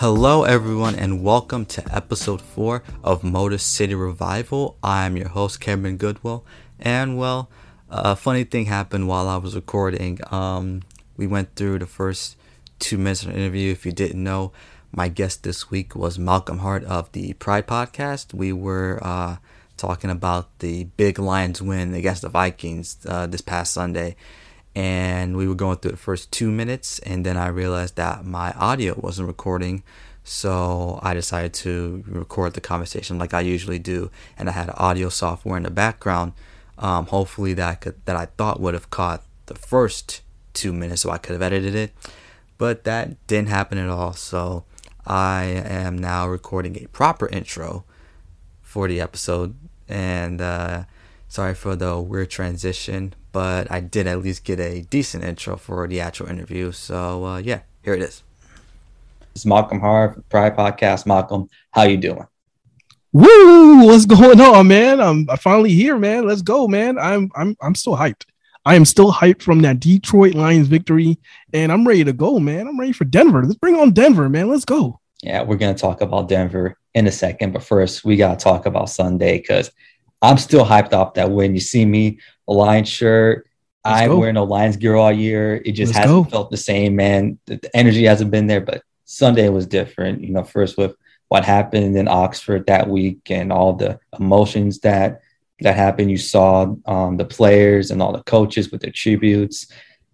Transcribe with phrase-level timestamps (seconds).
[0.00, 4.76] Hello, everyone, and welcome to episode four of Motor City Revival.
[4.80, 6.44] I'm your host, Cameron Goodwill,
[6.78, 7.50] and well,
[7.90, 10.20] a funny thing happened while I was recording.
[10.30, 10.82] Um,
[11.16, 12.36] we went through the first
[12.78, 13.72] two minutes of the interview.
[13.72, 14.52] If you didn't know,
[14.92, 18.32] my guest this week was Malcolm Hart of the Pride Podcast.
[18.32, 19.38] We were uh,
[19.76, 24.14] talking about the big Lions win against the Vikings uh, this past Sunday
[24.74, 28.52] and we were going through the first two minutes and then i realized that my
[28.52, 29.82] audio wasn't recording.
[30.24, 35.08] So i decided to record the conversation like i usually do and i had audio
[35.08, 36.32] software in the background
[36.76, 40.20] um, hopefully that could, that i thought would have caught the first
[40.52, 41.92] two minutes so i could have edited it.
[42.58, 44.64] But that didn't happen at all so
[45.06, 47.84] i am now recording a proper intro
[48.68, 49.56] for the episode.
[49.88, 50.84] And uh,
[51.26, 55.86] sorry for the weird transition but I did at least get a decent intro for
[55.86, 56.72] the actual interview.
[56.72, 58.24] So uh, yeah, here it is.
[59.32, 61.06] It's Malcolm Hart, Pride Podcast.
[61.06, 62.26] Malcolm, how you doing?
[63.12, 63.86] Woo!
[63.86, 65.00] What's going on, man?
[65.00, 66.26] I'm, I'm finally here, man.
[66.26, 66.98] Let's go, man.
[66.98, 68.24] I'm I'm I'm still hyped.
[68.64, 71.16] I am still hyped from that Detroit Lions victory,
[71.52, 72.66] and I'm ready to go, man.
[72.66, 73.44] I'm ready for Denver.
[73.44, 74.48] Let's bring on Denver, man.
[74.48, 74.98] Let's go.
[75.22, 78.90] Yeah, we're gonna talk about Denver in a second, but first we gotta talk about
[78.90, 79.70] Sunday because
[80.22, 82.18] I'm still hyped up that when you see me
[82.48, 83.46] a Lions shirt.
[83.84, 84.18] Let's I'm go.
[84.18, 85.56] wearing a Lions gear all year.
[85.64, 86.30] It just Let's hasn't go.
[86.30, 87.38] felt the same, man.
[87.46, 90.22] The, the, energy hasn't been there, but Sunday was different.
[90.22, 90.96] You know, first with
[91.28, 95.20] what happened in Oxford that week and all the emotions that
[95.60, 96.10] that happened.
[96.10, 99.70] You saw um, the players and all the coaches with their tributes,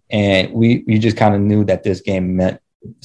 [0.09, 2.59] and we we just kind of knew that this game meant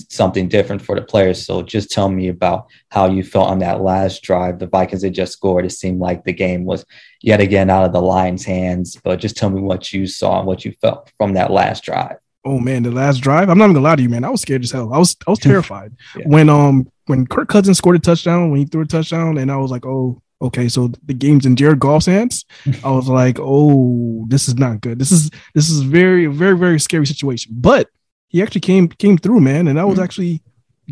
[0.08, 1.44] something different for the players.
[1.44, 4.58] So just tell me about how you felt on that last drive.
[4.58, 5.64] The Vikings had just scored.
[5.64, 6.84] It seemed like the game was
[7.22, 8.96] yet again out of the Lions' hands.
[9.02, 12.16] But just tell me what you saw and what you felt from that last drive.
[12.44, 13.50] Oh man, the last drive.
[13.50, 14.24] I'm not even gonna lie to you, man.
[14.24, 14.94] I was scared as hell.
[14.94, 16.24] I was I was terrified yeah.
[16.26, 19.56] when um when Kirk Cousins scored a touchdown, when he threw a touchdown, and I
[19.56, 22.46] was like, oh, okay, so the game's in Jared Goff's hands.
[22.84, 24.98] I was like, oh, this is not good.
[24.98, 27.52] This is this is very very very scary situation.
[27.54, 27.88] But
[28.30, 30.04] he actually came came through, man, and that was mm-hmm.
[30.04, 30.42] actually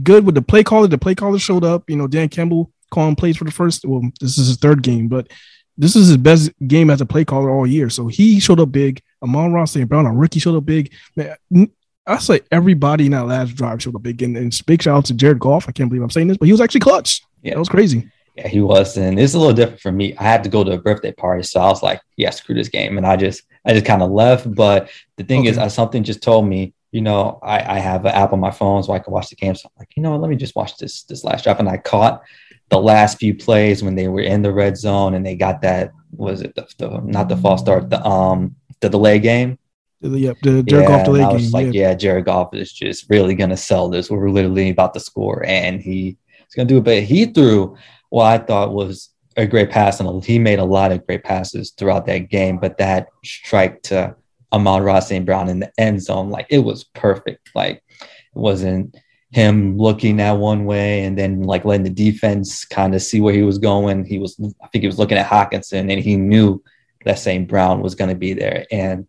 [0.03, 0.89] good with the play caller.
[0.89, 1.89] The play caller showed up.
[1.89, 3.85] You know, Dan Campbell calling plays for the first.
[3.85, 5.29] Well, this is his third game, but
[5.77, 7.89] this is his best game as a play caller all year.
[7.91, 9.01] So he showed up big.
[9.23, 9.89] Amon-Ra St.
[9.89, 10.93] Brown, a rookie, showed up big.
[11.17, 11.71] Man,
[12.07, 14.21] I say everybody in that last drive showed up big.
[14.23, 15.69] And, and big shout out to Jared Goff.
[15.69, 17.23] I can't believe I'm saying this, but he was actually clutch.
[17.43, 18.11] Yeah, that was crazy.
[18.35, 20.17] Yeah, he was, and it's a little different for me.
[20.17, 22.69] I had to go to a birthday party, so I was like, "Yeah, screw this
[22.69, 24.55] game," and I just, I just kind of left.
[24.55, 25.49] But the thing okay.
[25.49, 28.51] is, uh, something just told me you know, I, I have an app on my
[28.51, 29.55] phone so I can watch the game.
[29.55, 31.59] So I'm like, you know, let me just watch this this last drive.
[31.61, 32.23] And I caught
[32.71, 35.93] the last few plays when they were in the red zone and they got that
[36.13, 39.59] was it the, the not the false start the um the delay game.
[40.01, 41.51] Yep, the Jared yeah, Goff delay I was game.
[41.51, 41.89] Like, yeah.
[41.89, 44.11] yeah, Jared Goff is just really gonna sell this.
[44.11, 46.15] We're literally about to score, and he's
[46.55, 46.85] gonna do it.
[46.85, 47.77] But he threw
[48.11, 51.73] what I thought was a great pass, and he made a lot of great passes
[51.73, 52.59] throughout that game.
[52.59, 54.15] But that strike to
[54.53, 55.27] Amon-Ra St.
[55.27, 56.31] Brown in the end zone.
[56.31, 57.51] Like it was perfect.
[57.55, 58.97] Like it wasn't
[59.31, 63.35] him looking at one way and then like letting the defense kind of see where
[63.35, 64.05] he was going.
[64.05, 66.63] He was, I think he was looking at Hockenson and he knew
[67.05, 67.47] that St.
[67.47, 68.65] Brown was going to be there.
[68.73, 69.07] And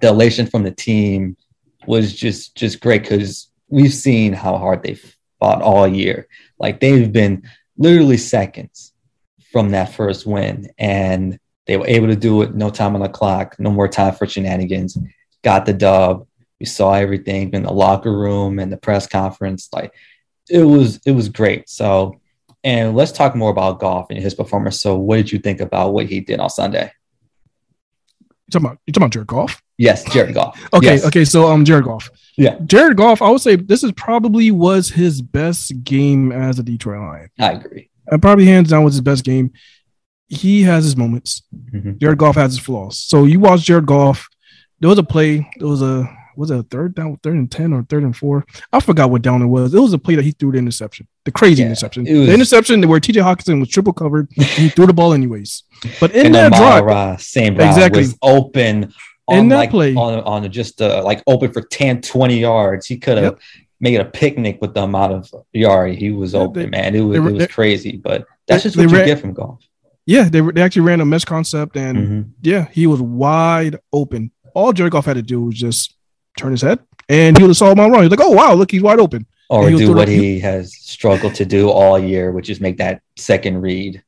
[0.00, 1.36] the elation from the team
[1.86, 4.96] was just just great because we've seen how hard they
[5.40, 6.28] fought all year.
[6.58, 7.42] Like they've been
[7.76, 8.92] literally seconds
[9.50, 10.70] from that first win.
[10.78, 14.14] And they were able to do it, no time on the clock, no more time
[14.14, 14.98] for shenanigans.
[15.42, 16.26] Got the dub.
[16.58, 19.68] We saw everything in the locker room and the press conference.
[19.72, 19.92] Like
[20.48, 21.68] it was, it was great.
[21.68, 22.20] So,
[22.64, 24.80] and let's talk more about Goff and his performance.
[24.80, 26.92] So, what did you think about what he did on Sunday?
[28.20, 29.62] You talking about you talking about Jared Goff?
[29.78, 30.60] Yes, Jared Goff.
[30.72, 31.06] okay, yes.
[31.06, 31.24] okay.
[31.24, 32.10] So um, Jared Goff.
[32.36, 33.22] Yeah, Jared Goff.
[33.22, 37.30] I would say this is probably was his best game as a Detroit Lion.
[37.38, 37.90] I agree.
[38.06, 39.52] And probably hands down was his best game
[40.32, 41.42] he has his moments.
[41.54, 41.98] Mm-hmm.
[41.98, 42.98] Jared Goff has his flaws.
[42.98, 44.28] So you watch Jared Goff.
[44.80, 45.48] There was a play.
[45.58, 48.46] There was a was it a third down, third and ten or third and four?
[48.72, 49.74] I forgot what down it was.
[49.74, 52.32] It was a play that he threw the interception, the crazy yeah, interception, was, the
[52.32, 53.20] interception where T.J.
[53.20, 54.28] Hockenson was triple covered.
[54.32, 55.64] he threw the ball anyways.
[56.00, 58.94] But in that drive, same exactly was open
[59.28, 62.86] on in that like, play on on just uh, like open for 10, 20 yards.
[62.86, 63.24] He could have.
[63.34, 63.40] Yep.
[63.80, 66.94] Made a picnic with the amount of yard he was open, they, man.
[66.94, 69.58] It was, it was crazy, but that's just what you ran, get from Goff.
[70.06, 72.30] Yeah, they, they actually ran a mesh concept, and mm-hmm.
[72.42, 74.32] yeah, he was wide open.
[74.54, 75.94] All Jared Goff had to do was just
[76.36, 78.02] turn his head, and he would have saw on run.
[78.02, 81.44] He's like, "Oh wow, look, he's wide open." Or do what he has struggled to
[81.44, 84.02] do all year, which is make that second read.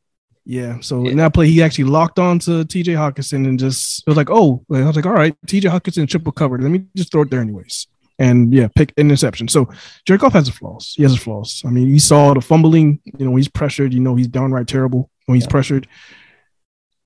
[0.47, 0.81] Yeah.
[0.81, 1.11] So yeah.
[1.11, 4.31] in that play, he actually locked on to TJ Hockenson and just it was like,
[4.31, 6.63] oh, I was like, all right, TJ Hockenson triple covered.
[6.63, 7.87] Let me just throw it there anyways.
[8.19, 9.49] And yeah, pick interception.
[9.49, 9.69] So
[10.07, 10.95] Jared Goff has a flaws.
[10.97, 11.63] He has a flaws.
[11.65, 13.01] I mean, you saw the fumbling.
[13.19, 13.93] You know, he's pressured.
[13.93, 15.51] You know, he's downright terrible when he's yeah.
[15.51, 15.89] pressured.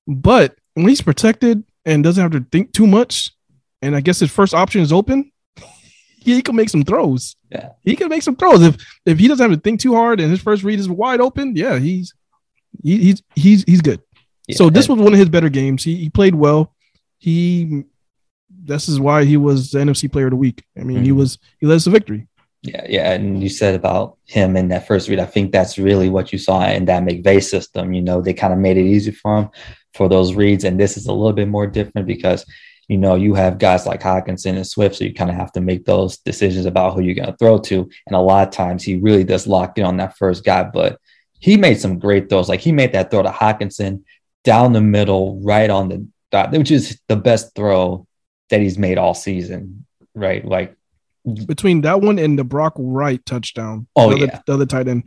[0.07, 3.31] But when he's protected and doesn't have to think too much,
[3.81, 5.31] and I guess his first option is open,
[6.19, 7.35] he can make some throws.
[7.49, 10.19] Yeah, he can make some throws if if he doesn't have to think too hard
[10.19, 11.55] and his first read is wide open.
[11.55, 12.13] Yeah, he's
[12.83, 14.01] he, he's he's he's good.
[14.47, 15.83] Yeah, so this was one of his better games.
[15.83, 16.75] He he played well.
[17.17, 17.83] He
[18.69, 20.63] this is why he was the NFC Player of the Week.
[20.77, 21.05] I mean, mm-hmm.
[21.05, 22.27] he was he led us to victory.
[22.61, 25.19] Yeah, yeah, and you said about him in that first read.
[25.19, 27.93] I think that's really what you saw in that McVay system.
[27.93, 29.49] You know, they kind of made it easy for him
[29.93, 32.45] for those reads, and this is a little bit more different because
[32.87, 35.61] you know you have guys like Hockenson and Swift, so you kind of have to
[35.61, 37.89] make those decisions about who you're going to throw to.
[38.07, 40.99] And a lot of times, he really does lock in on that first guy, but
[41.39, 42.49] he made some great throws.
[42.49, 44.03] Like he made that throw to Hockenson
[44.43, 48.05] down the middle, right on the dot, which is the best throw
[48.49, 50.43] that he's made all season, right?
[50.43, 50.75] Like
[51.45, 53.87] between that one and the Brock Wright touchdown.
[53.95, 54.41] Oh, the other, yeah.
[54.45, 55.03] the other tight end.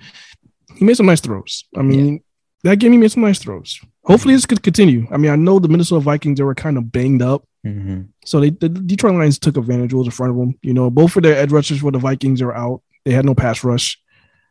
[0.77, 1.65] He made some nice throws.
[1.77, 2.71] I mean, yeah.
[2.71, 3.81] that game he made some nice throws.
[4.05, 5.07] Hopefully, this could continue.
[5.11, 8.03] I mean, I know the Minnesota Vikings they were kind of banged up, mm-hmm.
[8.25, 9.95] so they the Detroit Lions took advantage.
[9.95, 10.59] Was in front of them.
[10.63, 12.83] You know, both of their edge rushers for the Vikings are out.
[13.05, 13.99] They had no pass rush.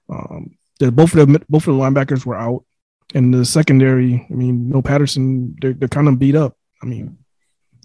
[0.09, 2.65] Um, both of the both of the linebackers were out,
[3.13, 4.25] and the secondary.
[4.29, 5.55] I mean, no Patterson.
[5.59, 6.55] They're they're kind of beat up.
[6.81, 7.17] I mean,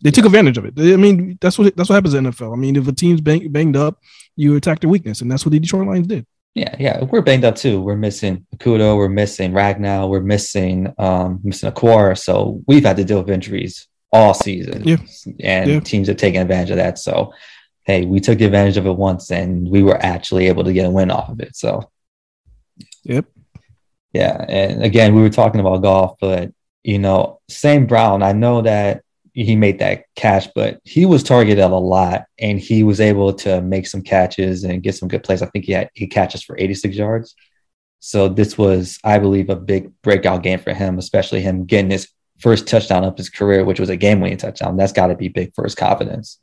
[0.02, 0.74] they took advantage of it.
[0.76, 2.52] I mean, that's what that's what happens in NFL.
[2.52, 4.00] I mean, if a team's bang, banged up,
[4.36, 6.26] you attack their weakness, and that's what the Detroit Lions did.
[6.54, 7.82] Yeah, yeah, we're banged up too.
[7.82, 12.18] We're missing Okudah, we're missing Ragnow, we're missing um missing Okwara.
[12.18, 14.82] So we've had to deal with injuries all season.
[14.82, 14.96] Yeah.
[15.40, 15.80] And yeah.
[15.80, 16.98] teams have taken advantage of that.
[16.98, 17.34] So
[17.84, 20.90] hey, we took advantage of it once and we were actually able to get a
[20.90, 21.54] win off of it.
[21.54, 21.90] So
[23.04, 23.26] Yep.
[24.14, 24.44] Yeah.
[24.48, 26.52] And again, we were talking about Goff, but
[26.82, 27.86] you know, St.
[27.86, 29.02] Brown, I know that
[29.44, 33.60] he made that catch, but he was targeted a lot and he was able to
[33.60, 35.42] make some catches and get some good plays.
[35.42, 37.34] I think he had eight catches for 86 yards.
[38.00, 42.08] So this was, I believe, a big breakout game for him, especially him getting his
[42.38, 44.76] first touchdown of his career, which was a game-winning touchdown.
[44.76, 46.38] That's got to be big for his confidence.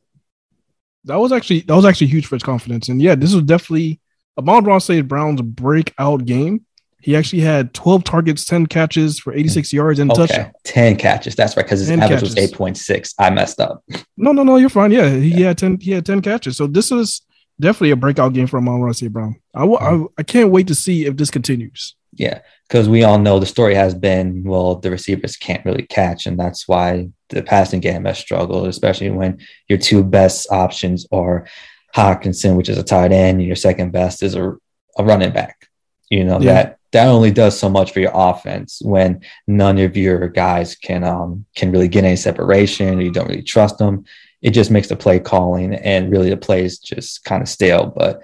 [1.06, 2.90] That was actually that was actually huge for his confidence.
[2.90, 4.00] And yeah, this was definitely
[4.38, 5.08] Amon-Ra St.
[5.08, 6.66] Brown's breakout game.
[7.04, 10.22] He actually had 12 targets, 10 catches for 86 yards and okay.
[10.22, 10.52] touchdown.
[10.64, 11.36] 10 catches.
[11.36, 12.36] That's right, because his average catches.
[12.36, 13.16] was 8.6.
[13.20, 13.84] I messed up.
[14.16, 14.92] No, no, no, you're fine.
[14.92, 15.48] Yeah, he yeah.
[15.48, 16.56] had 10, he had 10 catches.
[16.56, 17.22] So this was
[17.60, 19.12] definitely a breakout game for Amon-Ra St.
[19.12, 19.36] Brown.
[19.54, 20.04] I, mm-hmm.
[20.04, 21.96] I, I can't wait to see if this continues.
[22.16, 26.26] Yeah, because we all know the story has been, well, the receivers can't really catch,
[26.26, 31.48] and that's why the passing game has struggled, especially when your two best options are
[31.96, 34.56] Hockenson, which is a tight end, and your second best is a,
[34.98, 35.70] a running back.
[36.10, 36.54] You know, yeah.
[36.54, 41.04] that that only does so much for your offense when none of your guys can
[41.04, 44.06] um, can really get any separation you don't really trust them.
[44.42, 47.88] It just makes the play calling and really the plays just kind of stale.
[47.88, 48.22] But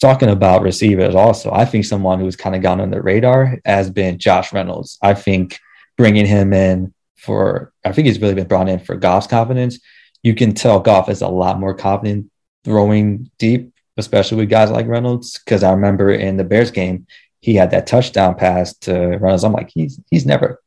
[0.00, 3.90] talking about receivers also, I think someone who's kind of gone on the radar has
[3.90, 4.98] been Josh Reynolds.
[5.02, 5.58] I think
[5.96, 9.78] bringing him in for, I think he's really been brought in for Goff's confidence.
[10.22, 12.30] You can tell Goff is a lot more confident
[12.64, 15.38] throwing deep, especially with guys like Reynolds.
[15.38, 17.06] Because I remember in the Bears game,
[17.40, 19.44] he had that touchdown pass to Reynolds.
[19.44, 20.60] I'm like, he's he's never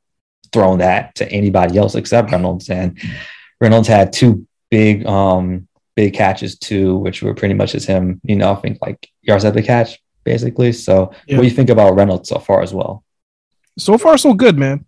[0.52, 2.70] thrown that to anybody else except Reynolds.
[2.70, 3.00] And
[3.60, 8.36] Reynolds had two big um big catches too, which were pretty much as him, you
[8.36, 10.72] know, I think like yards at the catch, basically.
[10.74, 11.38] So yeah.
[11.38, 13.04] what do you think about Reynolds so far as well?
[13.78, 14.86] So far, so good, man.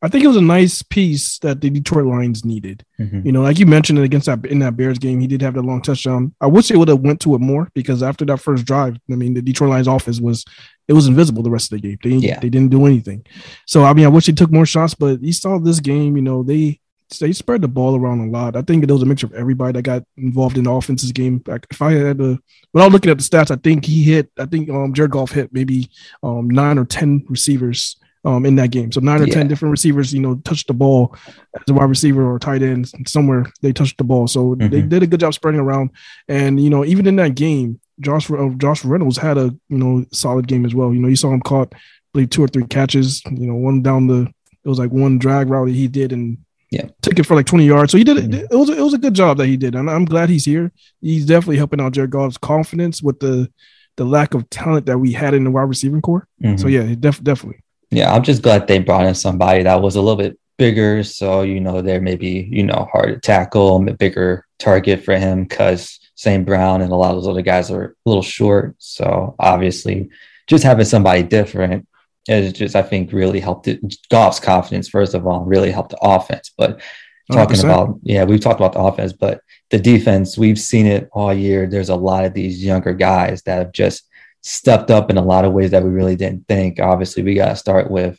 [0.00, 2.84] I think it was a nice piece that the Detroit Lions needed.
[3.00, 3.26] Mm-hmm.
[3.26, 5.62] You know, like you mentioned against that in that Bears game, he did have that
[5.62, 6.34] long touchdown.
[6.40, 9.16] I wish they would have went to it more because after that first drive, I
[9.16, 10.44] mean, the Detroit Lions offense was
[10.86, 11.98] it was invisible the rest of the game.
[12.02, 12.38] They yeah.
[12.38, 13.26] they didn't do anything.
[13.66, 16.14] So I mean, I wish they took more shots, but you saw this game.
[16.16, 16.80] You know, they
[17.20, 18.54] they spread the ball around a lot.
[18.54, 21.42] I think it was a mixture of everybody that got involved in the offense's game.
[21.46, 22.38] Like if I had to,
[22.72, 24.30] without looking at the stats, I think he hit.
[24.38, 25.90] I think um, Jared Goff hit maybe
[26.22, 27.96] um, nine or ten receivers
[28.28, 28.92] um, in that game.
[28.92, 29.34] So nine or yeah.
[29.34, 31.16] ten different receivers, you know, touched the ball
[31.56, 33.46] as a wide receiver or tight end somewhere.
[33.62, 34.68] They touched the ball, so mm-hmm.
[34.68, 35.90] they did a good job spreading around.
[36.28, 40.04] And you know, even in that game, Josh uh, Josh Reynolds had a you know
[40.12, 40.92] solid game as well.
[40.92, 41.78] You know, you saw him caught, I
[42.12, 43.24] believe, two or three catches.
[43.24, 44.30] You know, one down the
[44.62, 46.36] it was like one drag route that he did and
[46.70, 47.92] yeah, took it for like 20 yards.
[47.92, 48.30] So he did it.
[48.30, 48.52] Mm-hmm.
[48.52, 50.70] It was it was a good job that he did, and I'm glad he's here.
[51.00, 53.50] He's definitely helping out Jared Goff's confidence with the
[53.96, 56.28] the lack of talent that we had in the wide receiving core.
[56.42, 56.58] Mm-hmm.
[56.58, 57.62] So yeah, def- definitely.
[57.90, 61.02] Yeah, I'm just glad they brought in somebody that was a little bit bigger.
[61.02, 65.44] So, you know, they're maybe, you know, hard to tackle, a bigger target for him
[65.44, 66.44] because St.
[66.44, 68.74] Brown and a lot of those other guys are a little short.
[68.78, 70.10] So obviously
[70.48, 71.86] just having somebody different
[72.26, 73.80] is just, I think, really helped it.
[74.10, 76.52] Goff's confidence, first of all, really helped the offense.
[76.56, 76.80] But
[77.30, 81.32] talking about yeah, we've talked about the offense, but the defense, we've seen it all
[81.32, 81.66] year.
[81.66, 84.07] There's a lot of these younger guys that have just
[84.42, 86.80] stepped up in a lot of ways that we really didn't think.
[86.80, 88.18] Obviously, we got to start with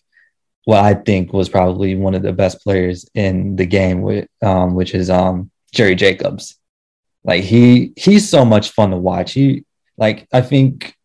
[0.65, 4.75] what I think was probably one of the best players in the game, with, um,
[4.75, 6.57] which is um, Jerry Jacobs.
[7.23, 9.33] Like he he's so much fun to watch.
[9.33, 9.65] He
[9.97, 10.95] like I think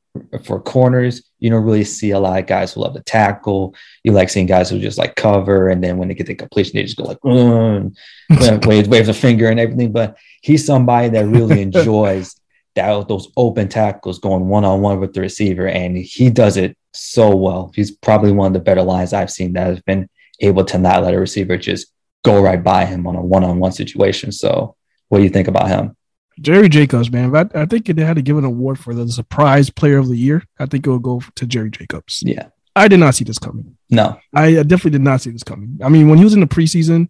[0.45, 3.75] for corners, you don't really see a lot of guys who love to tackle.
[4.05, 6.77] You like seeing guys who just like cover, and then when they get the completion,
[6.77, 7.95] they just go like mm,
[8.67, 9.93] wave wave the finger and everything.
[9.93, 12.41] But he's somebody that really enjoys
[12.75, 16.77] that those open tackles going one on one with the receiver, and he does it
[16.93, 17.73] so well.
[17.75, 20.09] He's probably one of the better lines I've seen that has been
[20.41, 21.89] able to not let a receiver just
[22.25, 24.33] go right by him on a one on one situation.
[24.33, 24.77] So,
[25.09, 25.97] what do you think about him?
[26.41, 27.35] Jerry Jacobs, man.
[27.35, 30.17] I, I think they had to give an award for the surprise player of the
[30.17, 30.43] year.
[30.59, 32.23] I think it will go to Jerry Jacobs.
[32.27, 32.49] Yeah.
[32.77, 33.77] I did not see this coming.
[33.89, 34.19] No.
[34.35, 35.79] I definitely did not see this coming.
[35.83, 37.09] I mean, when he was in the preseason,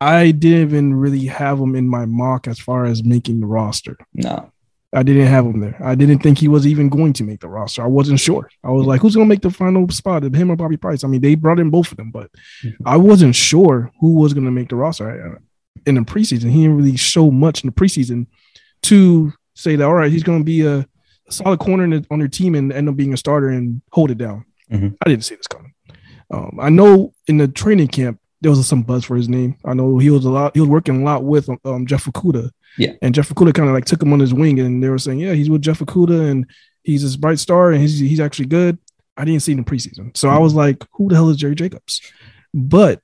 [0.00, 3.98] I didn't even really have him in my mock as far as making the roster.
[4.14, 4.50] No.
[4.92, 5.76] I didn't have him there.
[5.82, 7.82] I didn't think he was even going to make the roster.
[7.82, 8.50] I wasn't sure.
[8.64, 10.24] I was like, who's going to make the final spot?
[10.24, 11.04] Him or Bobby Price?
[11.04, 12.30] I mean, they brought in both of them, but
[12.64, 12.88] mm-hmm.
[12.88, 15.40] I wasn't sure who was going to make the roster
[15.86, 16.50] in the preseason.
[16.50, 18.26] He didn't really show much in the preseason
[18.82, 20.86] to say that all right, he's going to be a,
[21.28, 24.18] solid corner the, on their team and end up being a starter and hold it
[24.18, 24.44] down.
[24.70, 24.88] Mm-hmm.
[25.00, 25.72] I didn't see this coming.
[26.28, 29.56] Um, I know in the training camp there was some buzz for his name.
[29.64, 30.54] I know he was a lot.
[30.54, 32.50] He was working a lot with um, Jeff Okudah.
[32.78, 34.98] Yeah, and Jeff Okudah kind of like took him on his wing, and they were
[34.98, 36.46] saying, yeah, he's with Jeff Okudah, and
[36.82, 38.78] he's this bright star, and he's he's actually good.
[39.16, 40.36] I didn't see him in preseason, so mm-hmm.
[40.36, 42.00] I was like, who the hell is Jerry Jacobs?
[42.54, 43.02] But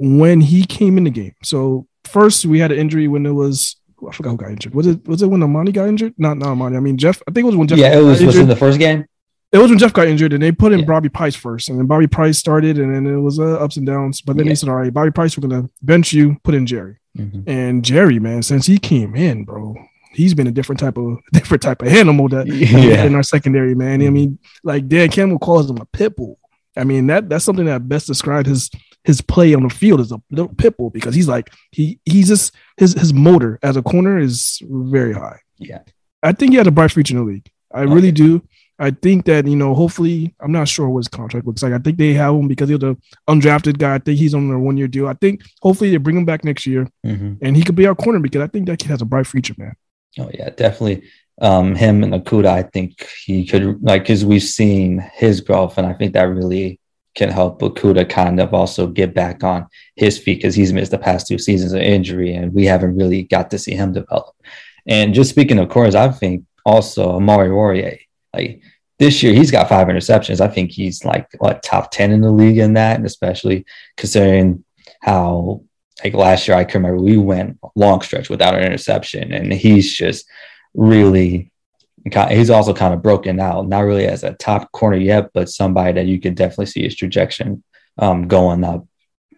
[0.00, 1.34] when he came in the game.
[1.42, 3.76] So first we had an injury when it was
[4.08, 4.74] I forgot who got injured.
[4.74, 6.14] Was it was it when Amani got injured?
[6.16, 6.76] Not not Amani.
[6.76, 7.20] I mean Jeff.
[7.28, 7.78] I think it was when Jeff.
[7.78, 9.04] Yeah, it was, was in the first game.
[9.52, 10.84] It was when Jeff got injured, and they put in yeah.
[10.84, 13.86] Bobby Price first, and then Bobby Price started, and then it was uh, ups and
[13.86, 14.20] downs.
[14.20, 14.50] But then yeah.
[14.50, 17.50] they said, "All right, Bobby Price, we're gonna bench you, put in Jerry." Mm-hmm.
[17.50, 19.74] And Jerry, man, since he came in, bro,
[20.12, 23.04] he's been a different type of different type of animal that yeah.
[23.04, 24.02] in our secondary, man.
[24.02, 26.38] I mean, like Dan Campbell calls him a pit bull.
[26.76, 28.70] I mean that that's something that best described his
[29.02, 32.28] his play on the field as a little pit bull because he's like he he's
[32.28, 35.40] just his his motor as a corner is very high.
[35.58, 35.80] Yeah,
[36.22, 37.50] I think he had a bright future in the league.
[37.72, 37.92] I okay.
[37.92, 38.42] really do.
[38.80, 41.74] I think that you know, hopefully, I'm not sure what his contract looks like.
[41.74, 42.96] I think they have him because he's an
[43.28, 43.96] undrafted guy.
[43.96, 45.06] I think he's on a one year deal.
[45.06, 47.34] I think hopefully they bring him back next year, mm-hmm.
[47.42, 49.54] and he could be our corner because I think that kid has a bright future,
[49.58, 49.74] man.
[50.18, 51.04] Oh yeah, definitely.
[51.42, 55.86] Um, him and Okudah, I think he could like because we've seen his growth, and
[55.86, 56.80] I think that really
[57.14, 60.98] can help Okudah kind of also get back on his feet because he's missed the
[60.98, 64.34] past two seasons of injury and we haven't really got to see him develop.
[64.86, 67.98] And just speaking of course, I think also Amani Oruwariye,
[68.34, 68.62] like
[69.00, 70.42] this year he's got five interceptions.
[70.42, 73.64] I think he's like what top 10 in the league in that, and especially
[73.96, 74.62] considering
[75.00, 75.62] how
[76.04, 79.92] like last year I can remember we went long stretch without an interception and he's
[79.92, 80.26] just
[80.74, 81.50] really
[82.28, 85.92] he's also kind of broken out, not really as a top corner yet, but somebody
[85.92, 87.56] that you could definitely see his trajectory
[87.98, 88.86] um, going up,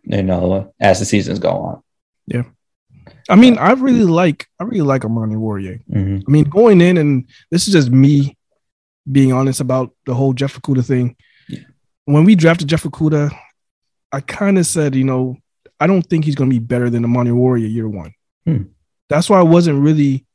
[0.02, 1.82] you know, as the seasons go on.
[2.26, 2.44] Yeah.
[3.28, 5.82] I mean, I really like I really like Amani Oruwariye.
[5.88, 6.18] Mm-hmm.
[6.26, 8.36] I mean, going in and this is just me
[9.10, 11.16] being honest about the whole Jeff Okudah thing.
[11.48, 11.60] Yeah.
[12.04, 13.32] When we drafted Jeff Okudah,
[14.12, 15.36] I kind of said, you know,
[15.80, 18.14] I don't think he's going to be better than Amani Oruwariye year one.
[18.44, 18.64] Hmm.
[19.08, 20.26] That's why I wasn't really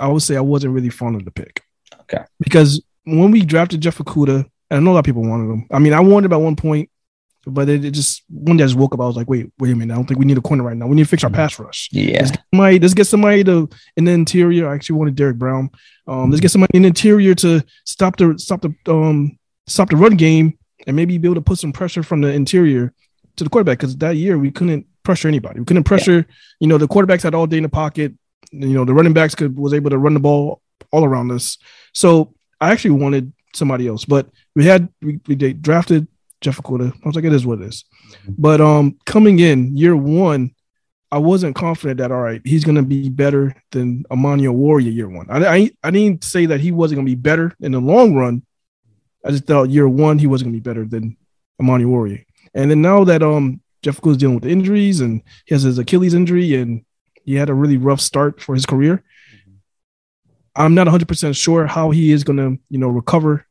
[0.00, 1.62] I would say I wasn't really fond of the pick.
[2.02, 2.24] Okay.
[2.40, 5.66] Because when we drafted Jeff Okudah, and I know a lot of people wanted him.
[5.70, 6.90] I mean, I wanted him at one point,
[7.46, 9.00] but it, it, just one day I just woke up.
[9.00, 9.92] I was like, wait, wait a minute.
[9.92, 10.86] I don't think we need a corner right now.
[10.86, 11.88] We need to fix our pass rush.
[11.92, 12.18] Yeah.
[12.18, 14.68] Let's get somebody, let's get somebody to in the interior.
[14.68, 15.70] I actually wanted Derrick Brown.
[16.06, 19.96] Um, let's get somebody in the interior to stop the stop the um stop the
[19.96, 22.92] run game and maybe be able to put some pressure from the interior
[23.36, 23.78] to the quarterback.
[23.78, 25.60] Because that year we couldn't pressure anybody.
[25.60, 26.34] We couldn't pressure, yeah.
[26.60, 28.14] you know, the quarterbacks had all day in the pocket
[28.52, 31.58] you know the running backs could was able to run the ball all around us.
[31.92, 36.08] So I actually wanted somebody else, but we had we, we drafted
[36.40, 36.92] Jeff Okudah.
[36.92, 37.84] I was like, it is what it is.
[38.12, 38.32] Mm-hmm.
[38.38, 40.54] But um, coming in year one,
[41.12, 45.26] I wasn't confident that all right, he's gonna be better than Amani Oruwariye year one.
[45.28, 48.42] I, I I didn't say that he wasn't gonna be better in the long run.
[49.24, 51.16] I just thought year one he wasn't gonna be better than
[51.60, 52.24] Amani Oruwariye.
[52.54, 56.14] And then now that um Jeff Okudah's dealing with injuries and he has his Achilles
[56.14, 56.84] injury and
[57.24, 59.02] he had a really rough start for his career.
[59.34, 59.52] Mm-hmm.
[60.56, 63.46] I'm not 100% sure how he is going to, you know, recover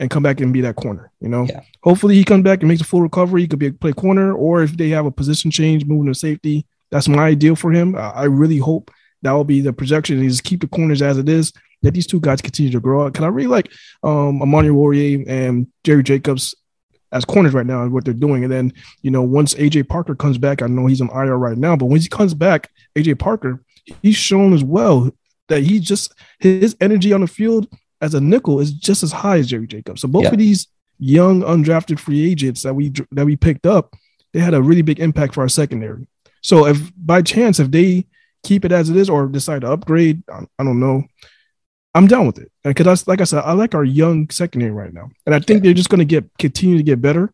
[0.00, 1.10] and come back and be that corner.
[1.20, 1.60] You know, yeah.
[1.82, 3.42] hopefully he comes back and makes a full recovery.
[3.42, 6.18] He could be a play corner, or if they have a position change, moving to
[6.18, 7.96] safety, that's my ideal for him.
[7.96, 8.90] I really hope
[9.22, 10.22] that will be the projection.
[10.22, 11.52] Is keep the corners as it is.
[11.82, 13.12] That these two guys continue to grow up.
[13.12, 13.70] Can I really like
[14.02, 16.54] um, Amani Oruwariye and Jerry Jacobs
[17.14, 18.42] as corners right now, and what they're doing.
[18.42, 18.72] And then,
[19.02, 21.86] you know, once AJ Parker comes back, I know he's on IR right now, but
[21.86, 23.62] when he comes back, AJ Parker,
[24.02, 25.10] he's shown as well
[25.48, 27.68] that he just his energy on the field
[28.04, 30.02] as a nickel is just as high as Jerry Jacobs.
[30.02, 30.30] So both yeah.
[30.30, 30.68] of these
[30.98, 33.94] young undrafted free agents that we that we picked up,
[34.32, 36.06] they had a really big impact for our secondary.
[36.42, 38.06] So if by chance if they
[38.44, 41.04] keep it as it is or decide to upgrade, I, don't know.
[41.94, 45.10] I'm down with it because like I said, I like our young secondary right now,
[45.26, 47.32] and I think they're just going to get continue to get better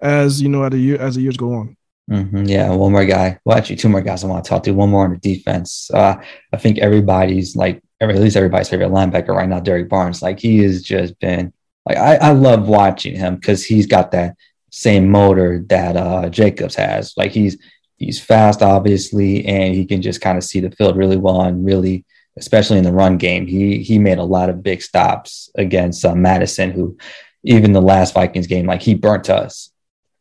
[0.00, 1.76] as you know as the year as the years go on.
[2.10, 2.44] Mm-hmm.
[2.44, 3.38] Yeah, one more guy.
[3.44, 4.72] Well, actually, two more guys I want to talk to.
[4.72, 5.90] One more on the defense.
[5.94, 6.16] Uh,
[6.52, 10.22] I think everybody's like, at least everybody's favorite linebacker right now, Derrick Barnes.
[10.22, 11.52] Like he has just been
[11.86, 14.36] like I, I love watching him because he's got that
[14.70, 17.14] same motor that uh, Jacobs has.
[17.16, 17.58] Like he's
[17.96, 21.64] he's fast, obviously, and he can just kind of see the field really well and
[21.64, 22.04] really
[22.36, 23.46] especially in the run game.
[23.46, 26.96] He he made a lot of big stops against uh, Mattison, who
[27.44, 29.70] even the last Vikings game, like he burnt us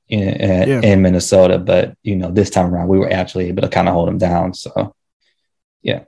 [0.10, 0.82] in, yeah.
[0.82, 1.58] in Minnesota.
[1.58, 4.18] But you know, this time around, we were actually able to kind of hold him
[4.18, 4.54] down.
[4.54, 4.96] So,
[5.82, 6.04] yeah.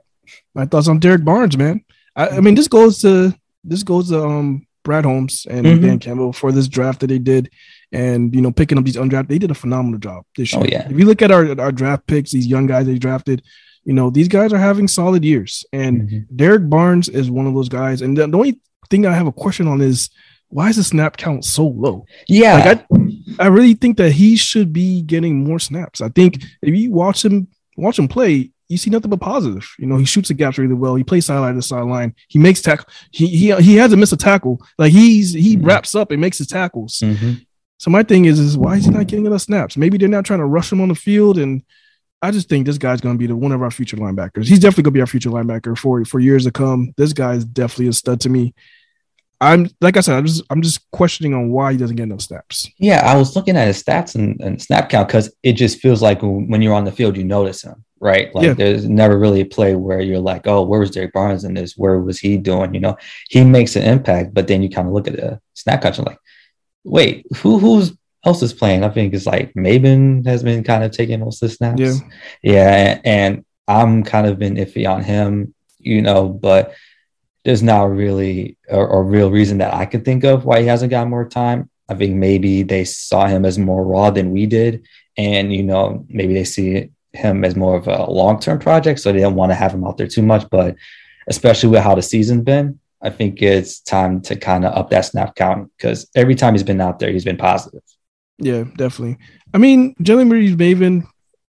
[0.54, 1.84] My thoughts on Derrick Barnes, man.
[2.16, 5.84] I, I mean, this goes to this goes to um, Brad Holmes and mm-hmm.
[5.84, 7.50] Dan Campbell for this draft that they did.
[7.92, 10.66] And you know, picking up these undrafted, they did a phenomenal job this oh, year.
[10.66, 10.90] Oh, yeah.
[10.90, 13.42] If you look at our, our draft picks, these young guys they drafted,
[13.84, 15.64] you know, these guys are having solid years.
[15.72, 16.36] And mm-hmm.
[16.36, 18.02] Derrick Barnes is one of those guys.
[18.02, 20.10] And the, the only thing I have a question on is
[20.48, 22.06] why is the snap count so low?
[22.28, 22.54] Yeah.
[22.54, 26.00] Like I, I really think that he should be getting more snaps.
[26.00, 29.68] I think if you watch him watch him play, you see nothing but positive.
[29.78, 30.96] You know, he shoots the gaps really well.
[30.96, 32.14] He plays sideline to sideline.
[32.28, 32.86] He makes tackle.
[33.10, 34.60] He he he hasn't missed a tackle.
[34.78, 35.66] Like he's he mm-hmm.
[35.66, 36.98] wraps up and makes his tackles.
[36.98, 37.34] Mm-hmm.
[37.78, 39.76] So my thing is, is why is he not getting enough snaps?
[39.76, 41.62] Maybe they're not trying to rush him on the field and
[42.24, 44.46] I just think this guy's going to be the one of our future linebackers.
[44.46, 46.94] He's definitely going to be our future linebacker for for years to come.
[46.96, 48.54] This guy is definitely a stud to me.
[49.42, 52.22] I'm like I said, I'm just I'm just questioning on why he doesn't get enough
[52.22, 52.70] snaps.
[52.78, 56.00] Yeah, I was looking at his stats and, and snap count because it just feels
[56.00, 58.32] like when you're on the field, you notice him, right?
[58.34, 58.52] Like yeah.
[58.52, 61.76] there's never really a play where you're like, oh, where was Derrick Barnes in this?
[61.76, 62.74] Where was he doing?
[62.74, 62.96] You know,
[63.30, 66.06] he makes an impact, but then you kind of look at the snap count and
[66.06, 66.18] like,
[66.84, 68.84] wait, who who's else is playing.
[68.84, 71.80] I think it's like Maybin has been kind of taking most of the snaps.
[71.80, 71.94] Yeah.
[72.42, 73.00] Yeah.
[73.04, 76.74] And I'm kind of been iffy on him, you know, but
[77.44, 80.90] there's not really a, a real reason that I could think of why he hasn't
[80.90, 81.70] got more time.
[81.88, 84.86] I think maybe they saw him as more raw than we did.
[85.16, 89.00] And, you know, maybe they see him as more of a long term project.
[89.00, 90.48] So they don't want to have him out there too much.
[90.50, 90.76] But
[91.28, 95.02] especially with how the season's been, I think it's time to kind of up that
[95.02, 97.82] snap count because every time he's been out there, he's been positive.
[98.38, 99.18] Yeah, definitely.
[99.52, 101.06] I mean, Jalen Reeves Maybin,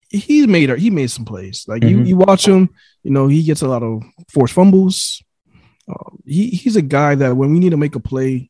[0.09, 1.65] he's made he made some plays.
[1.67, 1.99] Like mm-hmm.
[1.99, 2.69] you, you watch him,
[3.03, 5.23] you know, he gets a lot of forced fumbles.
[5.87, 8.49] Uh, he he's a guy that when we need to make a play,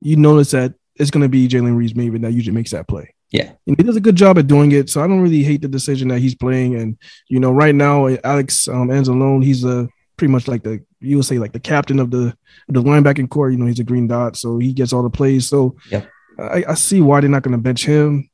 [0.00, 3.14] you notice that it's going to be Jalen Reeves Maybin that usually makes that play.
[3.36, 4.88] Yeah, and he does a good job at doing it.
[4.90, 6.74] So I don't really hate the decision that he's playing.
[6.76, 11.16] And you know, right now Alex um, Anzalone, he's a pretty much like the you
[11.16, 12.36] would say like the captain of the
[12.68, 13.50] the linebacking core.
[13.50, 15.48] You know, he's a green dot, so he gets all the plays.
[15.48, 16.08] So yep.
[16.38, 18.30] I, I see why they're not going to bench him.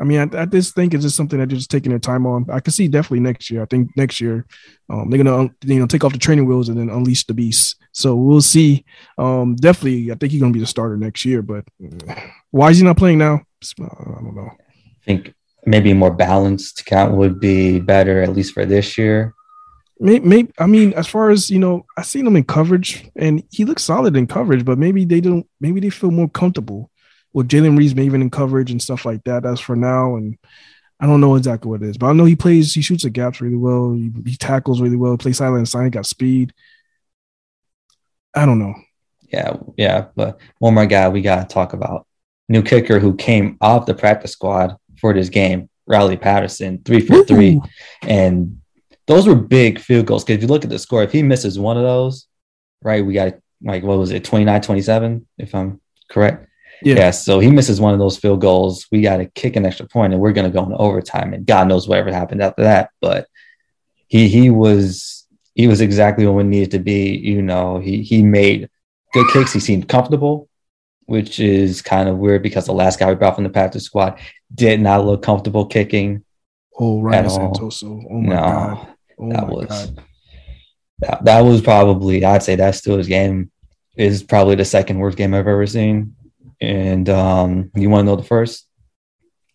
[0.00, 2.26] I mean, I, I, just think it's just something that they're just taking their time
[2.26, 2.46] on.
[2.50, 3.62] I can see definitely next year.
[3.62, 4.44] I think next year
[4.90, 7.76] um, they're gonna you know take off the training wheels and then unleash the beast.
[7.92, 8.84] So we'll see.
[9.18, 11.42] Um, definitely, I think he's gonna be the starter next year.
[11.42, 11.64] But
[12.50, 13.42] why is he not playing now?
[13.80, 14.50] I don't know.
[14.50, 15.34] I think
[15.66, 19.34] maybe a more balanced count would be better, at least for this year.
[20.00, 23.42] Maybe, maybe, I mean, as far as you know, I seen him in coverage, and
[23.50, 24.64] he looks solid in coverage.
[24.64, 25.46] But maybe they don't.
[25.60, 26.90] Maybe they feel more comfortable
[27.32, 29.46] with Jalen Reeves Maybin in coverage and stuff like that.
[29.46, 30.36] As for now, and
[31.00, 32.74] I don't know exactly what it is, but I know he plays.
[32.74, 33.92] He shoots the gaps really well.
[33.92, 35.16] He, he tackles really well.
[35.16, 35.90] Plays silent sign.
[35.90, 36.52] Got speed.
[38.34, 38.74] I don't know.
[39.32, 40.06] Yeah, yeah.
[40.14, 42.06] But one more guy we got to talk about.
[42.48, 47.14] New kicker who came off the practice squad for this game, Riley Patterson, three for
[47.14, 47.24] Woo-hoo.
[47.24, 47.60] three,
[48.02, 48.60] and
[49.06, 50.24] those were big field goals.
[50.24, 52.26] Because if you look at the score, if he misses one of those,
[52.82, 55.80] right, we got like what was it, 29, 27, if I'm
[56.10, 56.48] correct.
[56.82, 56.96] Yeah.
[56.96, 57.10] yeah.
[57.10, 58.86] So he misses one of those field goals.
[58.92, 61.32] We got to kick an extra point and we're going to go into overtime.
[61.32, 62.90] And God knows whatever happened after that.
[63.00, 63.26] But
[64.08, 67.16] he he was he was exactly what we needed to be.
[67.16, 68.68] You know, he he made
[69.12, 69.52] good kicks.
[69.52, 70.48] He seemed comfortable,
[71.06, 74.18] which is kind of weird because the last guy we brought from the practice squad
[74.54, 76.24] did not look comfortable kicking.
[76.78, 78.04] Oh, Ryan Santoso.
[78.10, 78.88] Oh my no, god.
[79.18, 80.04] Oh that was god.
[80.98, 83.50] That, that was probably I'd say that's still his game
[83.96, 86.16] is probably the second worst game I've ever seen.
[86.60, 88.66] And um, you want to know the first?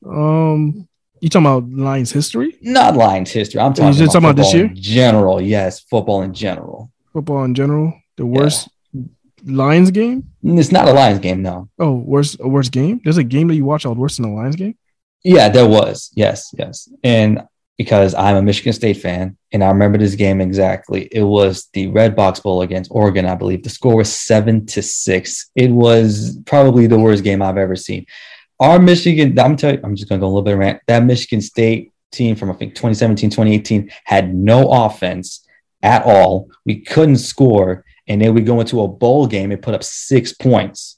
[0.05, 0.87] Um,
[1.19, 2.57] you talking about Lions history?
[2.61, 3.59] Not Lions history.
[3.59, 4.69] I'm talking, about, talking about this year.
[4.73, 6.91] general, yes, football in general.
[7.11, 7.93] Football in general.
[8.17, 8.69] The worst.
[9.45, 10.31] Lions game?
[10.43, 11.69] It's not a Lions game, no.
[11.79, 13.01] Oh, worst worst game?
[13.03, 14.77] There's a game that you watch out worse than the Lions game?
[15.23, 16.11] Yeah, there was.
[16.15, 16.89] Yes, yes.
[17.03, 17.41] And
[17.77, 21.07] because I'm a Michigan State fan, and I remember this game exactly.
[21.11, 23.63] It was the Redbox Bowl against Oregon, I believe.
[23.63, 25.49] The score was seven to six.
[25.55, 28.05] It was probably the worst game I've ever seen.
[28.59, 30.81] Our Michigan, I'm telling you, I'm just gonna go a little bit rant.
[30.87, 35.45] That Michigan State team from I think 2017, 2018 had no offense
[35.81, 36.49] at all.
[36.65, 40.33] We couldn't score, and then we go into a bowl game and put up six
[40.33, 40.97] points.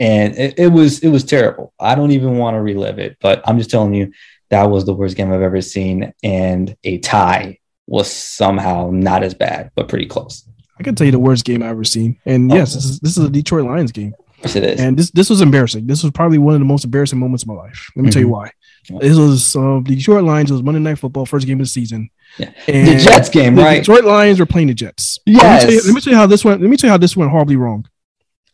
[0.00, 1.72] And it, it was it was terrible.
[1.78, 4.12] I don't even want to relive it, but I'm just telling you
[4.50, 6.12] that was the worst game I've ever seen.
[6.24, 10.48] And a tie was somehow not as bad, but pretty close.
[10.78, 12.18] I can tell you the worst game I've ever seen.
[12.26, 12.56] And oh.
[12.56, 14.14] yes, this is this is a Detroit Lions game.
[14.42, 14.80] Yes, it is.
[14.80, 15.86] And this this was embarrassing.
[15.86, 17.88] This was probably one of the most embarrassing moments of my life.
[17.94, 18.12] Let me mm-hmm.
[18.12, 18.32] tell you mm-hmm.
[18.32, 18.50] why.
[18.88, 20.50] This was uh, the Detroit Lions.
[20.50, 22.10] It was Monday Night Football, first game of the season.
[22.38, 22.52] Yeah.
[22.66, 23.74] the Jets game, right?
[23.74, 25.18] The Detroit Lions were playing the Jets.
[25.26, 25.62] Yes.
[25.62, 26.60] Let me, you, let me, tell you, how this went.
[26.60, 27.86] Let me tell you how this went horribly wrong.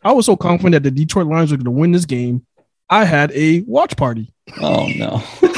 [0.03, 2.45] I was so confident that the Detroit Lions were going to win this game.
[2.89, 4.33] I had a watch party.
[4.59, 5.23] Oh no.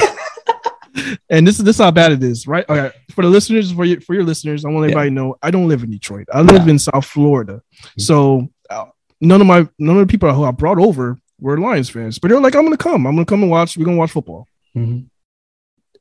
[1.28, 2.64] and this is this is how bad it is, right?
[2.68, 5.10] Okay, for the listeners, for your for your listeners, I want everybody yeah.
[5.10, 6.28] to know I don't live in Detroit.
[6.32, 6.70] I live yeah.
[6.70, 8.00] in South Florida, mm-hmm.
[8.00, 8.86] so uh,
[9.20, 12.28] none of my none of the people who I brought over were Lions fans, but
[12.28, 13.76] they're like, I'm gonna come, I'm gonna come and watch.
[13.76, 14.46] We're gonna watch football.
[14.76, 15.06] Mm-hmm.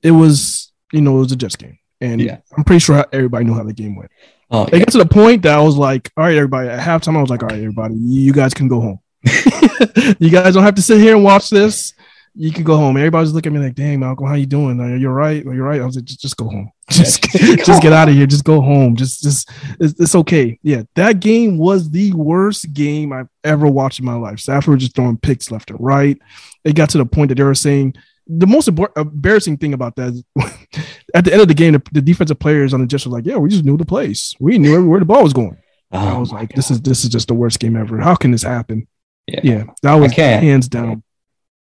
[0.01, 2.39] It was, you know, it was a Jets game, and yeah.
[2.57, 4.12] I'm pretty sure everybody knew how the game went.
[4.51, 6.69] Oh, it got to the point that I was like, all right, everybody.
[6.69, 8.99] At halftime, I was like, all right, everybody, you guys can go home.
[10.19, 11.93] you guys don't have to sit here and watch this
[12.36, 12.97] you can go home.
[12.97, 14.79] Everybody's looking at me like, "Dang, Malcolm, how you doing?
[14.79, 15.45] Are you right?
[15.45, 16.71] Are you right?" I was like, "Just, just go home.
[16.89, 17.23] Just,
[17.65, 18.27] just get out of here.
[18.27, 18.95] Just go home.
[18.95, 23.99] Just, just, it's, it's, okay." Yeah, that game was the worst game I've ever watched
[23.99, 24.39] in my life.
[24.39, 26.17] Stafford was just throwing picks left and right.
[26.63, 27.95] It got to the point that they were saying
[28.27, 30.23] the most embarrassing thing about that is
[31.13, 33.25] at the end of the game, the, the, defensive players on the Jets were like,
[33.25, 34.33] "Yeah, we just knew the place.
[34.39, 35.57] We knew where the ball was going."
[35.91, 36.57] Oh, I was oh like, God.
[36.57, 37.99] "This is this is just the worst game ever.
[37.99, 38.88] How can this happen?"
[39.27, 41.03] Yeah, yeah that was hands down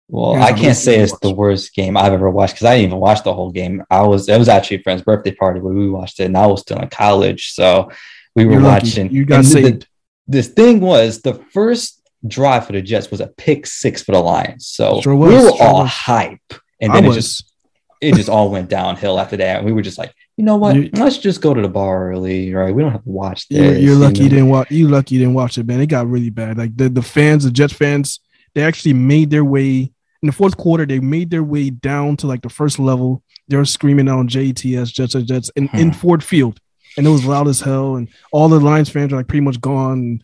[0.08, 3.00] well, I can't say it's the worst game I've ever watched because I didn't even
[3.00, 3.82] watch the whole game.
[3.90, 6.46] I was it was actually a friend's birthday party where we watched it, and I
[6.46, 7.90] was still in college, so
[8.36, 9.06] we were You're watching.
[9.06, 9.16] Lucky.
[9.16, 9.82] You got saved.
[9.82, 9.86] The,
[10.28, 11.95] this thing was the first
[12.28, 15.40] drive for the Jets was a pick six for the Lions, so sure we were
[15.40, 15.90] sure all was.
[15.90, 17.16] hype, and then I it was.
[17.16, 17.52] just
[18.00, 19.56] it just all went downhill after that.
[19.58, 20.76] And we were just like, you know what?
[20.76, 22.74] You, Let's just go to the bar early, right?
[22.74, 23.58] We don't have to watch this.
[23.58, 24.24] You're, you're lucky you, know?
[24.24, 24.70] you didn't watch.
[24.70, 25.80] You lucky you didn't watch it, man.
[25.80, 26.58] It got really bad.
[26.58, 28.20] Like the the fans, the Jets fans,
[28.54, 32.26] they actually made their way in the fourth quarter, they made their way down to
[32.26, 33.22] like the first level.
[33.48, 35.76] They were screaming out JTS, Jets, Jets, in, hmm.
[35.76, 36.58] in Ford Field.
[36.96, 37.96] And it was loud as hell.
[37.96, 40.20] And all the Lions fans are like pretty much gone.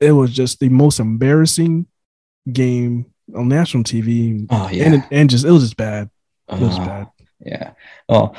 [0.00, 1.86] It was just the most embarrassing
[2.50, 4.46] game on national TV.
[4.50, 4.84] Oh, yeah.
[4.84, 6.10] And, and just, it was just bad.
[6.48, 7.06] It was uh, bad.
[7.40, 7.72] Yeah.
[8.08, 8.36] Well,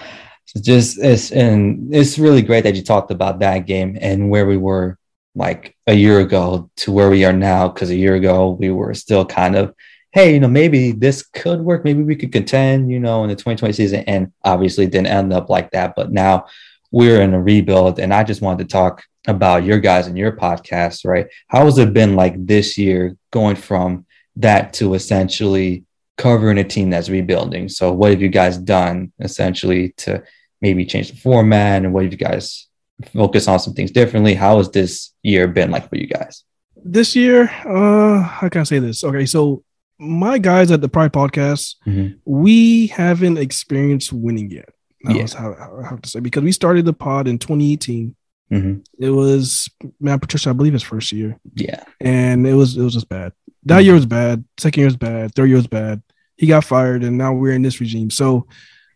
[0.55, 4.45] it's just, it's, and it's really great that you talked about that game and where
[4.45, 4.97] we were
[5.35, 7.69] like a year ago to where we are now.
[7.69, 9.73] Cause a year ago, we were still kind of
[10.17, 11.83] hey, you know, maybe this could work.
[11.83, 14.03] Maybe we could contend, you know, in the 2020 season.
[14.07, 15.93] And obviously didn't end up like that.
[15.95, 16.47] But now
[16.91, 17.99] we're in a rebuild.
[17.99, 21.27] And I just wanted to talk about your guys and your podcast, right?
[21.47, 24.05] How has it been like this year going from
[24.37, 25.83] that to essentially
[26.17, 27.69] covering a team that's rebuilding?
[27.69, 30.23] So, what have you guys done essentially to
[30.61, 31.83] maybe change the format?
[31.83, 32.67] And what have you guys
[33.13, 34.33] focus on some things differently?
[34.33, 36.43] How has this year been like for you guys?
[36.75, 39.03] This year, uh, how can I say this?
[39.03, 39.63] Okay, so
[39.99, 42.15] my guys at the Pride Podcast, mm-hmm.
[42.25, 44.69] we haven't experienced winning yet.
[45.03, 45.21] That yeah.
[45.23, 48.15] was how, how, I have to say because we started the pod in 2018.
[48.51, 48.79] Mm-hmm.
[48.99, 51.39] It was Matt Patricia, I believe, his first year.
[51.55, 53.33] Yeah, and it was it was just bad.
[53.63, 54.45] That year was bad.
[54.57, 55.35] Second year was bad.
[55.35, 56.01] Third year was bad.
[56.37, 58.09] He got fired, and now we're in this regime.
[58.09, 58.47] So,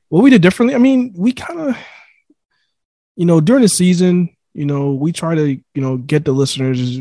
[0.10, 0.76] what we did differently?
[0.76, 1.78] I mean, we kind of,
[3.16, 7.00] you know, during the season, you know, we try to, you know, get the listeners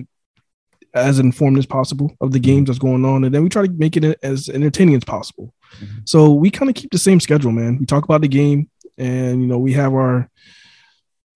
[0.94, 3.72] as informed as possible of the games that's going on, and then we try to
[3.72, 5.54] make it as entertaining as possible.
[5.78, 5.98] Mm-hmm.
[6.04, 7.78] So we kind of keep the same schedule, man.
[7.78, 10.28] We talk about the game, and you know we have our,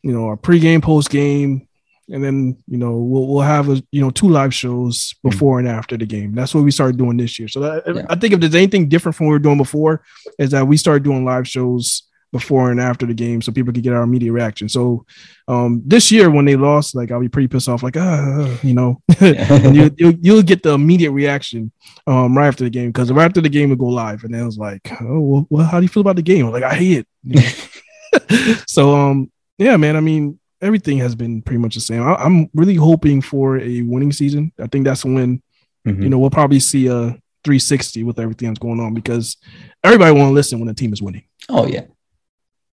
[0.05, 1.67] you know, our pregame, postgame,
[2.11, 5.31] and then you know we'll we'll have a you know two live shows mm-hmm.
[5.31, 5.69] before mm-hmm.
[5.69, 6.35] and after the game.
[6.35, 7.49] That's what we started doing this year.
[7.49, 8.07] So that, yeah.
[8.11, 10.05] I think if there's anything different from what we were doing before,
[10.39, 13.85] is that we started doing live shows before and after the game so people could
[13.85, 14.69] get our immediate reaction.
[14.69, 15.07] So
[15.47, 18.75] um, this year when they lost, like I'll be pretty pissed off, like ah, you
[18.75, 21.73] know, and you, you you'll get the immediate reaction
[22.07, 24.43] um, right after the game because right after the game we go live, and then
[24.43, 26.51] it was like, oh well, how do you feel about the game?
[26.51, 28.65] like I hate it.
[28.69, 29.97] so um, yeah, man.
[29.97, 32.03] I mean, everything has been pretty much the same.
[32.03, 34.53] I, am really hoping for a winning season.
[34.59, 35.43] I think that's when
[35.87, 36.03] mm-hmm.
[36.03, 39.37] you know we'll probably see a 360 with everything that's going on because
[39.83, 41.25] everybody want to listen when the team is winning.
[41.49, 41.85] Oh yeah,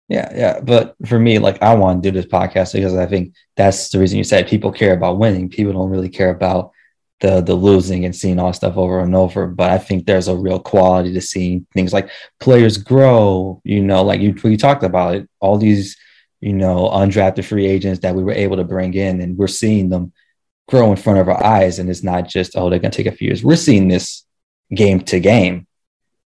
[0.08, 0.60] Yeah, yeah.
[0.60, 3.98] But for me, like I want to do this podcast because I think that's the
[3.98, 5.48] reason you said people care about winning.
[5.48, 6.72] People don't really care about
[7.20, 9.46] the the losing and seeing all stuff over and over.
[9.46, 13.60] But I think there's a real quality to seeing things like players grow.
[13.64, 15.96] You know, like you we talked about it, all these
[16.40, 19.88] you know undrafted free agents that we were able to bring in, and we're seeing
[19.88, 20.12] them
[20.68, 21.78] grow in front of our eyes.
[21.78, 23.44] And it's not just oh they're going to take a few years.
[23.44, 24.24] We're seeing this
[24.74, 25.66] game to game,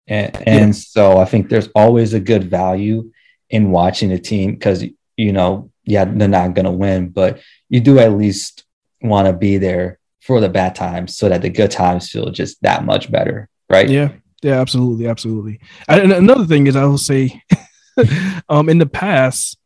[0.06, 0.80] and, and yeah.
[0.80, 3.10] so I think there's always a good value
[3.48, 4.84] in watching a team because
[5.16, 8.64] you know yeah they're not going to win, but you do at least
[9.02, 12.60] want to be there for the bad times so that the good times feel just
[12.62, 13.88] that much better, right?
[13.88, 15.60] Yeah, yeah, absolutely, absolutely.
[15.88, 17.42] And another thing is, I will say,
[18.48, 19.58] um, in the past,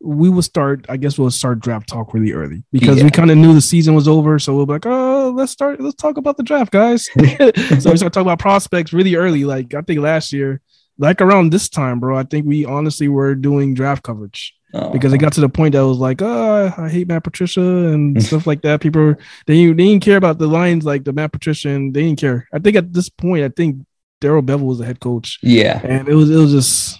[0.00, 0.86] we will start.
[0.88, 3.04] I guess we'll start draft talk really early because yeah.
[3.04, 4.38] we kind of knew the season was over.
[4.38, 5.80] So we'll be like, oh, let's start.
[5.80, 7.04] Let's talk about the draft, guys.
[7.14, 9.44] so we start talking about prospects really early.
[9.44, 10.60] Like I think last year,
[10.98, 12.16] like around this time, bro.
[12.16, 14.90] I think we honestly were doing draft coverage oh.
[14.90, 18.22] because it got to the point that was like, oh, I hate Matt Patricia and
[18.22, 18.80] stuff like that.
[18.80, 19.14] People
[19.46, 22.48] they they didn't care about the lines like the Matt Patricia, and they didn't care.
[22.52, 23.84] I think at this point, I think
[24.20, 25.38] Darrell Bevell was the head coach.
[25.42, 26.99] Yeah, and it was it was just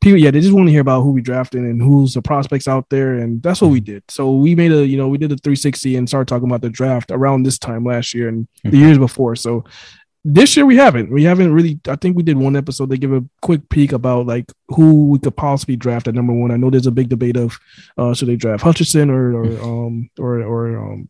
[0.00, 0.18] people.
[0.18, 2.88] Yeah, they just want to hear about who we drafted and who's the prospects out
[2.88, 4.02] there, and that's what we did.
[4.08, 6.70] So we made a you know we did a 360 and started talking about the
[6.70, 8.70] draft around this time last year and mm-hmm.
[8.70, 9.36] the years before.
[9.36, 9.64] So
[10.24, 11.10] this year we haven't.
[11.10, 11.80] We haven't really.
[11.88, 12.90] I think we did one episode.
[12.90, 16.50] They give a quick peek about like who we could possibly draft at number one.
[16.50, 17.58] I know there's a big debate of
[17.96, 21.08] uh, should they draft Hutchinson or or um or or um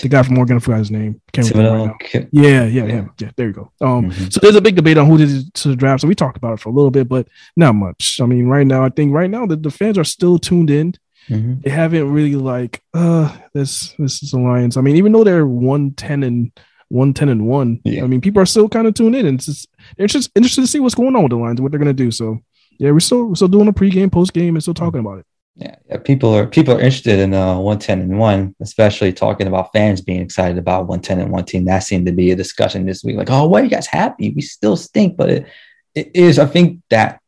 [0.00, 0.56] the guy from Oregon.
[0.56, 1.20] I forgot his name.
[1.32, 3.30] Can't remember right yeah, yeah, yeah, yeah.
[3.36, 3.72] There you go.
[3.80, 4.28] Um, mm-hmm.
[4.28, 6.00] so there's a big debate on who to, to draft.
[6.00, 8.20] So we talked about it for a little bit, but not much.
[8.20, 10.94] I mean, right now, I think right now the, the fans are still tuned in.
[11.28, 11.60] Mm-hmm.
[11.60, 14.76] They haven't really like, uh, this this is the Lions.
[14.76, 16.50] I mean, even though they're one ten and
[16.88, 17.80] one ten and one.
[17.84, 18.04] Yeah.
[18.04, 20.60] I mean, people are still kind of tuned in, and it's just, they're just interested
[20.60, 22.10] to see what's going on with the lines, what they're gonna do.
[22.10, 22.38] So,
[22.78, 25.26] yeah, we're still we're still doing a pregame, postgame, and still talking about it.
[25.56, 29.46] Yeah, yeah, people are people are interested in uh, one ten and one, especially talking
[29.46, 31.66] about fans being excited about one ten and one team.
[31.66, 33.16] That seemed to be a discussion this week.
[33.16, 34.30] Like, oh, why are you guys happy?
[34.30, 35.46] We still stink, but it,
[35.94, 36.38] it is.
[36.38, 37.20] I think that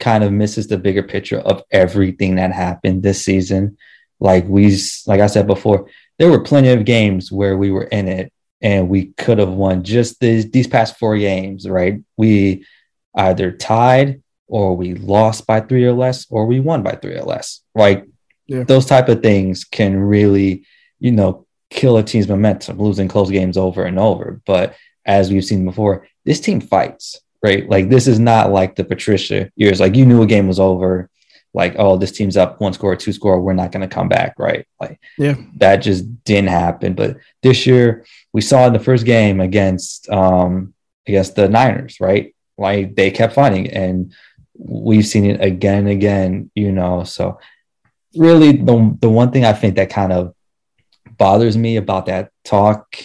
[0.00, 3.76] kind of misses the bigger picture of everything that happened this season.
[4.20, 5.88] Like we, like I said before,
[6.18, 9.84] there were plenty of games where we were in it and we could have won
[9.84, 12.00] just these these past four games, right?
[12.16, 12.66] We
[13.14, 17.22] either tied or we lost by three or less, or we won by three or
[17.22, 17.60] less.
[17.74, 18.06] Like
[18.46, 18.64] yeah.
[18.64, 20.64] those type of things can really,
[20.98, 24.40] you know, kill a team's momentum, losing close games over and over.
[24.46, 27.68] But as we've seen before, this team fights, right?
[27.68, 29.80] Like this is not like the Patricia years.
[29.80, 31.10] Like you knew a game was over,
[31.54, 34.34] like oh this team's up one score, two score, we're not going to come back,
[34.38, 34.66] right?
[34.80, 36.94] Like yeah, that just didn't happen.
[36.94, 40.74] But this year we saw in the first game against um
[41.06, 42.34] against the Niners, right?
[42.56, 44.12] Like they kept fighting and
[44.58, 47.04] we've seen it again and again, you know.
[47.04, 47.38] So
[48.16, 50.34] really the the one thing I think that kind of
[51.16, 52.96] bothers me about that talk,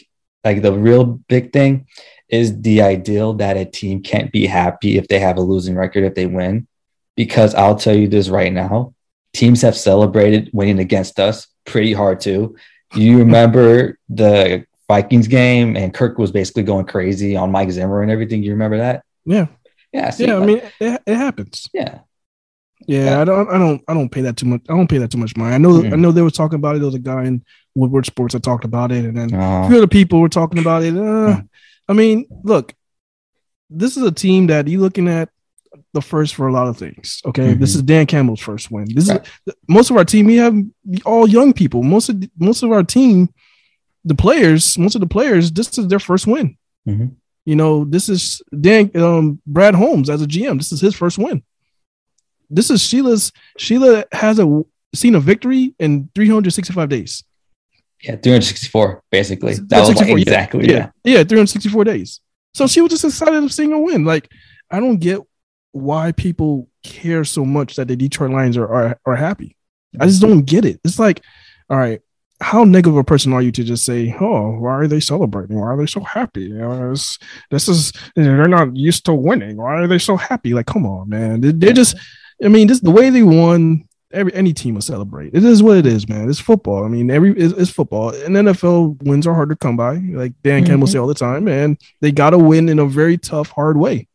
[0.44, 1.88] like the real big thing
[2.30, 6.04] is the ideal that a team can't be happy if they have a losing record
[6.04, 6.68] if they win.
[7.16, 8.96] Because I'll tell you this right now,
[9.34, 12.56] teams have celebrated winning against us pretty hard too.
[12.96, 18.12] You remember the Vikings game, and Kirk was basically going crazy on Mike Zimmer and
[18.12, 18.44] everything.
[18.44, 19.04] You remember that?
[19.26, 19.48] Yeah.
[19.94, 20.12] Yeah.
[20.18, 20.34] Yeah.
[20.36, 21.70] Like, I mean, it, it happens.
[21.74, 22.00] Yeah.
[22.88, 23.06] yeah.
[23.06, 24.62] Yeah, I don't, I don't, I don't pay that too much.
[24.68, 25.54] I don't pay that too much mind.
[25.54, 25.94] I know, mm-hmm.
[25.94, 26.80] I know they were talking about it.
[26.80, 29.78] There was a guy in Woodward Sports that talked about it, and then a few
[29.78, 30.94] other people were talking about it.
[30.94, 31.46] Uh, mm-hmm.
[31.88, 32.74] I mean, look,
[33.70, 35.30] this is a team that you're looking at
[35.94, 37.22] the first for a lot of things.
[37.26, 37.62] Okay, mm-hmm.
[37.62, 38.88] this is Dan Campbell's first win.
[38.94, 39.26] This right.
[39.46, 40.26] is most of our team.
[40.26, 40.56] We have
[41.06, 41.84] all young people.
[41.84, 43.30] Most of most of our team
[44.06, 46.58] the players, most of the players, this is their first win.
[46.88, 47.08] Mm-hmm.
[47.46, 50.58] You know, this is Dan um, Brad Holmes as a GM.
[50.58, 51.44] This is his first win.
[52.50, 53.32] This is Sheila's.
[53.58, 54.64] Sheila has a
[54.96, 57.24] seen a victory in 365 days.
[58.02, 59.56] Yeah, 364 basically.
[59.56, 60.90] That was like exactly yeah.
[61.04, 62.20] yeah, yeah, 364 days.
[62.54, 64.06] So she was just excited of seeing a win.
[64.06, 64.32] Like
[64.70, 65.20] I don't get
[65.72, 69.56] why people care so much that the Detroit Lions are are, are happy.
[70.00, 70.80] I just don't get it.
[70.84, 71.22] It's like,
[71.70, 72.02] all right,
[72.44, 75.60] how negative a person are you to just say, "Oh, why are they celebrating?
[75.60, 76.44] Why are they so happy?
[76.44, 76.94] You know,
[77.50, 79.58] this is they're not used to winning.
[79.58, 80.54] Why are they so happy?
[80.54, 81.42] Like, come on, man.
[81.42, 81.96] They, they're just.
[82.44, 83.88] I mean, this the way they won.
[84.12, 85.34] Every any team will celebrate.
[85.34, 86.30] It is what it is, man.
[86.30, 86.84] It's football.
[86.84, 88.10] I mean, every it's, it's football.
[88.10, 90.66] And NFL wins are hard to come by, like Dan mm-hmm.
[90.68, 91.48] Campbell say all the time.
[91.48, 94.08] And they got to win in a very tough, hard way.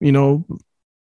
[0.00, 0.46] You know,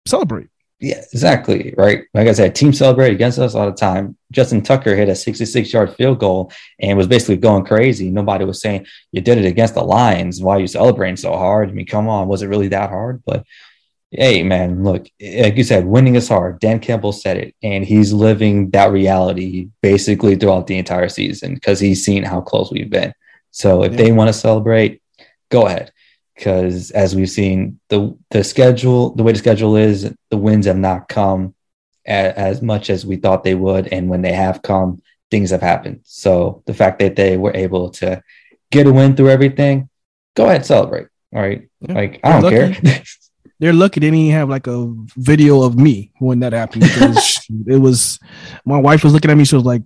[0.06, 0.48] celebrate.
[0.80, 1.72] Yeah, exactly.
[1.78, 2.04] Right.
[2.12, 4.16] Like I said, team celebrate against us all the time.
[4.32, 8.10] Justin Tucker hit a 66 yard field goal and was basically going crazy.
[8.10, 10.42] Nobody was saying you did it against the Lions.
[10.42, 11.70] Why are you celebrating so hard?
[11.70, 13.22] I mean, come on, was it really that hard?
[13.24, 13.44] But
[14.16, 16.60] Hey man, look, like you said, winning is hard.
[16.60, 21.80] Dan Campbell said it, and he's living that reality basically throughout the entire season because
[21.80, 23.12] he's seen how close we've been.
[23.50, 23.98] So if yeah.
[23.98, 25.02] they want to celebrate,
[25.50, 25.90] go ahead.
[26.34, 30.76] Because as we've seen, the the schedule, the way the schedule is, the wins have
[30.76, 31.54] not come
[32.06, 35.62] a, as much as we thought they would, and when they have come, things have
[35.62, 36.00] happened.
[36.04, 38.22] So the fact that they were able to
[38.70, 39.88] get a win through everything,
[40.34, 41.08] go ahead celebrate.
[41.34, 41.94] All right, yeah.
[41.94, 43.02] like I don't care.
[43.58, 47.46] they're lucky they didn't even have like a video of me when that happened because
[47.66, 48.18] it was
[48.64, 49.82] my wife was looking at me she was like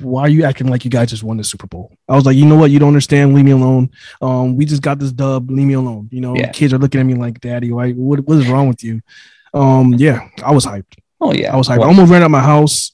[0.00, 1.92] why are you acting like you guys just won the super bowl?
[2.08, 2.70] I was like you know what?
[2.70, 3.34] You don't understand.
[3.34, 3.90] Leave me alone.
[4.22, 5.50] Um we just got this dub.
[5.50, 6.08] Leave me alone.
[6.12, 6.50] You know yeah.
[6.50, 9.00] kids are looking at me like daddy why what, what is wrong with you?
[9.54, 10.96] Um yeah i was hyped.
[11.20, 11.52] Oh yeah.
[11.52, 11.78] I was hyped.
[11.78, 12.92] Well, i almost ran out my house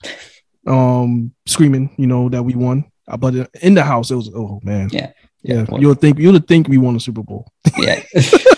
[0.67, 2.85] um screaming you know that we won.
[3.07, 4.89] Uh, but in the house it was oh man.
[4.91, 5.13] Yeah.
[5.47, 7.53] Yeah, well, you'll think you'll think we won the Super Bowl.
[7.77, 8.03] yeah,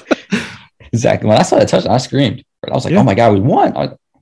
[0.92, 1.29] Exactly.
[1.29, 2.44] When I saw the touchdown, I screamed.
[2.66, 3.01] I was like, yeah.
[3.01, 3.72] "Oh my god, we won!"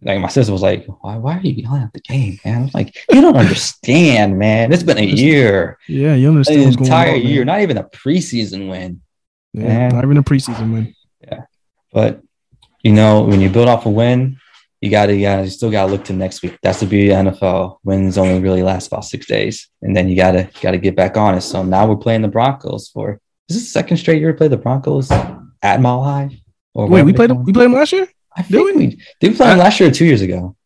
[0.04, 1.16] like my sister was like, "Why?
[1.16, 4.72] Why are you yelling at the game, man?" I was like, "You don't understand, man.
[4.72, 5.78] It's been a year.
[5.88, 9.00] Yeah, you understand an entire on, year, not even a preseason win.
[9.54, 9.94] Yeah, man.
[9.94, 10.94] not even a preseason win.
[11.22, 11.44] Yeah,
[11.92, 12.20] but
[12.82, 14.38] you know, when you build off a win,
[14.80, 16.58] you got to, you, gotta, you still got to look to next week.
[16.62, 17.78] That's the beauty of NFL.
[17.84, 20.94] Wins only really last about six days, and then you got to, got to get
[20.94, 21.40] back on it.
[21.40, 23.20] So now we're playing the Broncos for.
[23.48, 26.42] Is this the second straight year we play the Broncos at Mile High?
[26.74, 28.08] Or Wait, we played them, we played them last year.
[28.36, 28.72] I think did we?
[28.72, 28.86] we
[29.20, 30.56] did we play them last year or two years ago?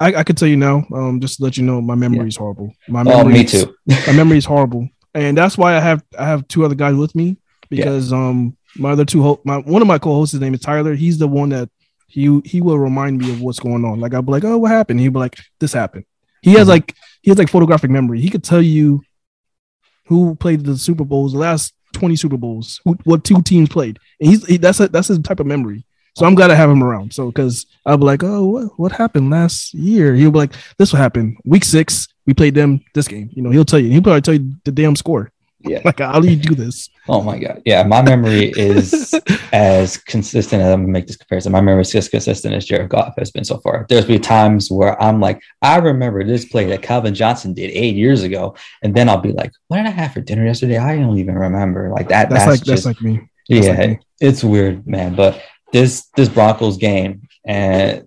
[0.00, 0.84] I, I could tell you now.
[0.92, 2.26] Um, just to let you know, my memory yeah.
[2.26, 2.74] is horrible.
[2.88, 3.74] My memory, oh, me too.
[3.86, 7.14] my memory is horrible, and that's why I have I have two other guys with
[7.14, 7.36] me
[7.70, 8.18] because yeah.
[8.18, 10.94] um my other two ho- my one of my co-hosts his name is Tyler.
[10.94, 11.70] He's the one that
[12.08, 14.00] he he will remind me of what's going on.
[14.00, 14.98] Like I'll be like, oh, what happened?
[14.98, 16.04] He'll be like, this happened.
[16.42, 16.70] He has mm-hmm.
[16.70, 18.20] like he has like photographic memory.
[18.20, 19.02] He could tell you
[20.06, 23.98] who played the Super Bowls, the last 20 Super Bowls, who, what two teams played.
[24.20, 25.84] And he's he, that's a, that's his type of memory.
[26.14, 27.14] So I'm glad to have him around.
[27.14, 30.14] So because I'll be like, oh, what, what happened last year?
[30.14, 31.36] He'll be like, this will happen.
[31.44, 33.30] Week six, we played them this game.
[33.32, 33.90] You know, he'll tell you.
[33.90, 35.30] He'll probably tell you the damn score.
[35.60, 35.80] Yeah.
[35.84, 36.90] Like, how do you do this?
[37.08, 37.62] Oh my god.
[37.64, 39.12] Yeah, my memory is
[39.52, 40.62] as consistent.
[40.62, 41.50] as I'm gonna make this comparison.
[41.50, 43.86] My memory is as consistent as Jared Goff has been so far.
[43.88, 47.96] There's been times where I'm like, I remember this play that Calvin Johnson did eight
[47.96, 50.78] years ago, and then I'll be like, what did I have for dinner yesterday?
[50.78, 51.90] I don't even remember.
[51.90, 52.30] Like that.
[52.30, 53.28] That's, that's like just, that's like me.
[53.48, 54.00] That's yeah, like me.
[54.20, 55.16] it's weird, man.
[55.16, 58.06] But this this Broncos game, and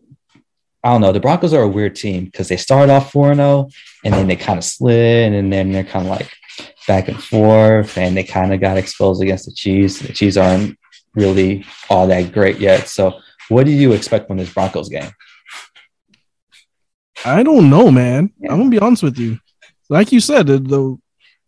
[0.85, 1.11] I don't know.
[1.11, 3.69] The Broncos are a weird team because they started off 4 0
[4.03, 6.31] and then they kind of slid and then they're kind of like
[6.85, 9.99] back and forth and they kind of got exposed against the Chiefs.
[9.99, 10.77] The Chiefs aren't
[11.13, 12.87] really all that great yet.
[12.87, 13.19] So,
[13.49, 15.11] what do you expect from this Broncos game?
[17.23, 18.31] I don't know, man.
[18.39, 18.51] Yeah.
[18.51, 19.39] I'm gonna be honest with you.
[19.89, 20.97] Like you said, the, the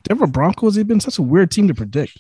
[0.04, 2.20] Denver Broncos, they've been such a weird team to predict.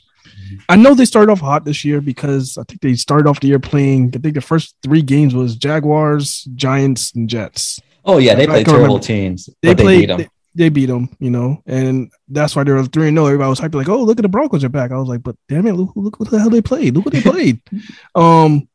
[0.68, 3.48] I know they started off hot this year because I think they started off the
[3.48, 4.12] year playing.
[4.16, 7.80] I think the first three games was Jaguars, Giants, and Jets.
[8.04, 9.04] Oh yeah, they played terrible remember.
[9.04, 9.50] teams.
[9.62, 10.10] They played.
[10.10, 10.30] They beat them.
[10.58, 13.26] They, beat them, you know, and that's why they were three and no.
[13.26, 15.36] Everybody was hyped, like, "Oh, look at the Broncos are back." I was like, "But
[15.48, 16.96] damn it, look, look what the hell they played.
[16.96, 17.62] Look what they played."
[18.16, 18.68] um,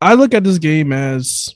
[0.00, 1.54] I look at this game as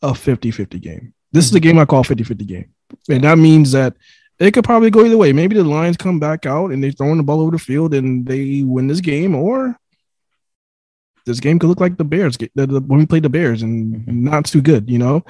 [0.00, 1.14] a 50-50 game.
[1.32, 2.72] This is the game I call 50-50 game,
[3.08, 3.94] and that means that
[4.38, 5.32] it could probably go either way.
[5.32, 8.26] Maybe the Lions come back out and they're throwing the ball over the field and
[8.26, 9.76] they win this game, or
[11.26, 13.96] this game could look like the Bears the, the, when we played the Bears and
[13.96, 14.24] mm-hmm.
[14.24, 15.24] not too good, you know.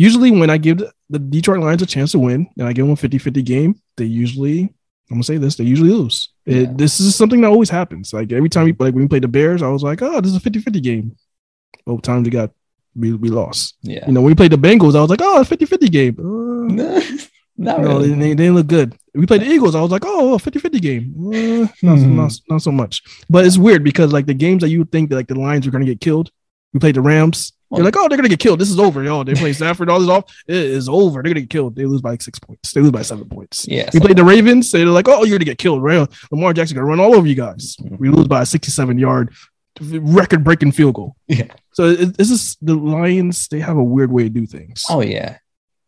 [0.00, 2.94] Usually, when I give the Detroit Lions a chance to win and I give them
[2.94, 6.30] a 50 50 game, they usually, I'm gonna say this, they usually lose.
[6.46, 6.62] Yeah.
[6.62, 8.14] It, this is something that always happens.
[8.14, 10.30] Like every time we like when we played the Bears, I was like, oh, this
[10.30, 11.16] is a 50 50 game.
[11.84, 12.50] Both times we got
[12.96, 13.76] we, we lost.
[13.82, 14.06] Yeah.
[14.06, 16.16] You know, when we played the Bengals, I was like, oh, 50 50 game.
[16.18, 17.00] Uh,
[17.58, 18.08] Not no, really.
[18.08, 18.96] they, they didn't look good.
[19.14, 19.74] We played the Eagles.
[19.74, 21.14] I was like, oh, 50 50 game.
[21.18, 22.16] Uh, not, mm-hmm.
[22.16, 23.02] not, not, so much.
[23.28, 25.70] But it's weird because, like, the games that you think that, like, the Lions are
[25.70, 26.30] going to get killed,
[26.72, 27.52] we played the Rams.
[27.72, 28.58] You're like, oh, they're going to get killed.
[28.58, 29.02] This is over.
[29.02, 30.24] Yo, they play Stafford, all this off.
[30.48, 31.22] It is over.
[31.22, 31.76] They're going to get killed.
[31.76, 32.72] They lose by like six points.
[32.72, 33.66] They lose by seven points.
[33.68, 33.88] Yeah.
[33.94, 34.72] We played the Ravens.
[34.72, 35.82] They're like, oh, you're going to get killed.
[35.82, 36.08] Right?
[36.32, 37.76] Lamar Jackson going to run all over you guys.
[37.76, 37.96] Mm-hmm.
[37.98, 39.32] We lose by a 67 yard
[39.80, 41.16] record breaking field goal.
[41.28, 41.52] Yeah.
[41.72, 43.46] So it, this is the Lions.
[43.46, 44.84] They have a weird way to do things.
[44.90, 45.38] Oh, yeah.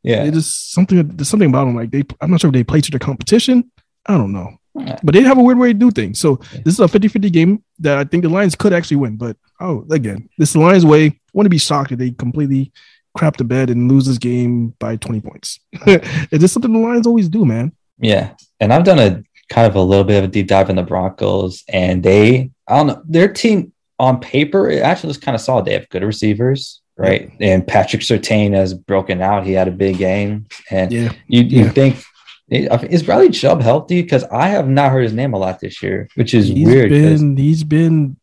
[0.02, 1.06] Yeah, it is something.
[1.16, 1.76] There's something about them.
[1.76, 3.70] Like they, I'm not sure if they play to the competition.
[4.06, 6.18] I don't know, but they have a weird way to do things.
[6.18, 9.16] So this is a 50-50 game that I think the Lions could actually win.
[9.16, 11.20] But oh, again, this is the Lions' way.
[11.34, 12.72] To be shocked if they completely
[13.16, 15.60] crap the bed and lose this game by 20 points.
[15.86, 17.72] Is this something the Lions always do, man.
[17.98, 20.76] Yeah, and I've done a kind of a little bit of a deep dive in
[20.76, 25.34] the Broncos, and they, I don't know, their team on paper it actually looks kind
[25.34, 25.64] of solid.
[25.64, 27.32] They have good receivers right?
[27.40, 29.46] And Patrick Surtain has broken out.
[29.46, 31.12] He had a big game, and yeah.
[31.26, 31.70] you you yeah.
[31.70, 32.02] think
[32.48, 34.02] is Bradley Chubb healthy?
[34.02, 36.90] Because I have not heard his name a lot this year, which is he's weird.
[36.90, 38.16] Been, he's been.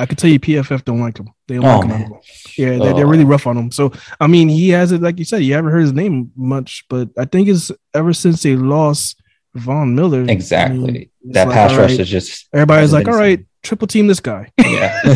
[0.00, 1.28] I could tell you PFF don't like him.
[1.46, 2.14] They don't oh, like him.
[2.56, 3.28] Yeah, they're, they're really oh.
[3.28, 3.70] rough on him.
[3.70, 5.42] So I mean, he has it like you said.
[5.42, 9.20] You haven't heard his name much, but I think it's ever since they lost
[9.54, 10.24] Von Miller.
[10.28, 10.78] Exactly.
[10.78, 12.00] I mean, that like, pass rush right.
[12.00, 14.50] is just everybody's like, all right, triple team this guy.
[14.70, 15.14] Yeah.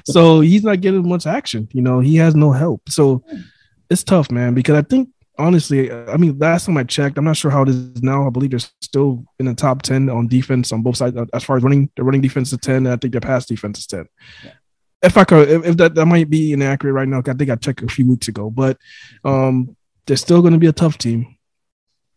[0.04, 1.68] so he's not getting much action.
[1.72, 2.88] You know, he has no help.
[2.88, 3.24] So
[3.90, 4.54] it's tough, man.
[4.54, 7.68] Because I think honestly, I mean, last time I checked, I'm not sure how it
[7.68, 8.26] is now.
[8.26, 11.16] I believe they're still in the top 10 on defense on both sides.
[11.32, 13.78] As far as running, the running defense is 10, and I think their pass defense
[13.78, 14.06] is 10.
[14.44, 14.50] Yeah.
[15.02, 17.56] If I could, if, if, that, that might be inaccurate right now, I think I
[17.56, 18.78] checked a few weeks ago, but
[19.24, 19.76] um,
[20.06, 21.36] they're still going to be a tough team.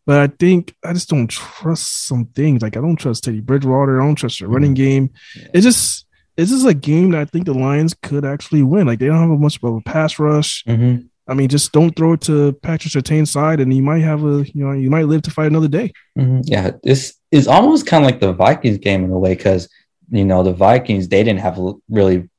[0.05, 2.63] But I think I just don't trust some things.
[2.63, 4.01] Like I don't trust Teddy Bridgewater.
[4.01, 4.84] I don't trust the running mm-hmm.
[4.84, 5.09] game.
[5.36, 5.47] Yeah.
[5.53, 6.07] It's just
[6.38, 8.88] it's just a game that I think the Lions could actually win.
[8.88, 10.63] Like they don't have a much of a pass rush.
[10.63, 11.05] Mm-hmm.
[11.32, 14.45] I mean, just don't throw it to Patrick Surtain's side, and you might have a
[14.53, 15.93] you know you might live to fight another day.
[16.19, 16.41] Mm-hmm.
[16.43, 19.69] Yeah, this is almost kind of like the Vikings game in a way because
[20.11, 22.29] you know the Vikings they didn't have a really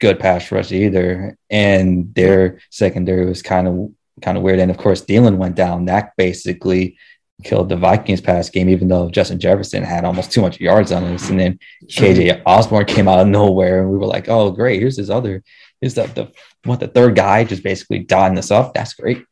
[0.00, 4.58] good pass rush either, and their secondary was kind of kind of weird.
[4.58, 5.84] And of course, Thielen went down.
[5.84, 6.98] That basically
[7.44, 11.30] killed the Vikings pass game, even though Justin Jefferson had almost 200 yards on us.
[11.30, 14.80] And then KJ Osborn came out of nowhere, and we were like, "Oh, great!
[14.80, 15.44] Here's this other,
[15.80, 16.32] here's the the
[16.64, 18.74] what the third guy just basically dotting this up.
[18.74, 19.24] That's great."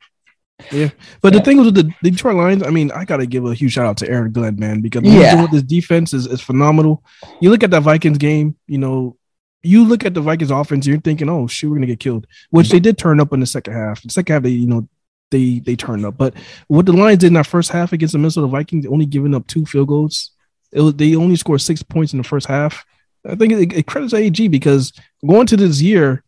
[0.72, 0.90] Yeah,
[1.22, 1.38] but yeah.
[1.38, 3.86] the thing was with the, Detroit Lions, I mean, I gotta give a huge shout
[3.86, 7.04] out to Aaron Glenn, man, because yeah, this defense is, is phenomenal.
[7.40, 9.16] You look at that Vikings game, you know,
[9.62, 12.70] you look at the Vikings offense, you're thinking, oh shoot, we're gonna get killed, which
[12.70, 14.02] they did turn up in the second half.
[14.02, 14.88] The second half, they you know
[15.30, 16.16] they they turned up.
[16.16, 16.34] But
[16.66, 19.46] what the Lions did in that first half against the Minnesota Vikings, only giving up
[19.46, 20.32] two field goals.
[20.72, 22.84] It was, they only scored six points in the first half.
[23.26, 24.92] I think it, it credits AG because
[25.26, 26.22] going to this year,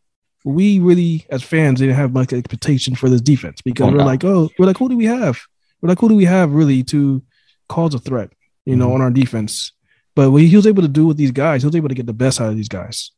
[0.44, 4.06] we really as fans didn't have much expectation for this defense because oh, we're no.
[4.06, 5.40] like, oh, we're like, who do we have?
[5.80, 7.22] We're like, who do we have really to
[7.68, 8.32] cause a threat,
[8.64, 8.94] you know, mm-hmm.
[8.94, 9.72] on our defense?
[10.14, 12.06] But what he was able to do with these guys, he was able to get
[12.06, 13.12] the best out of these guys.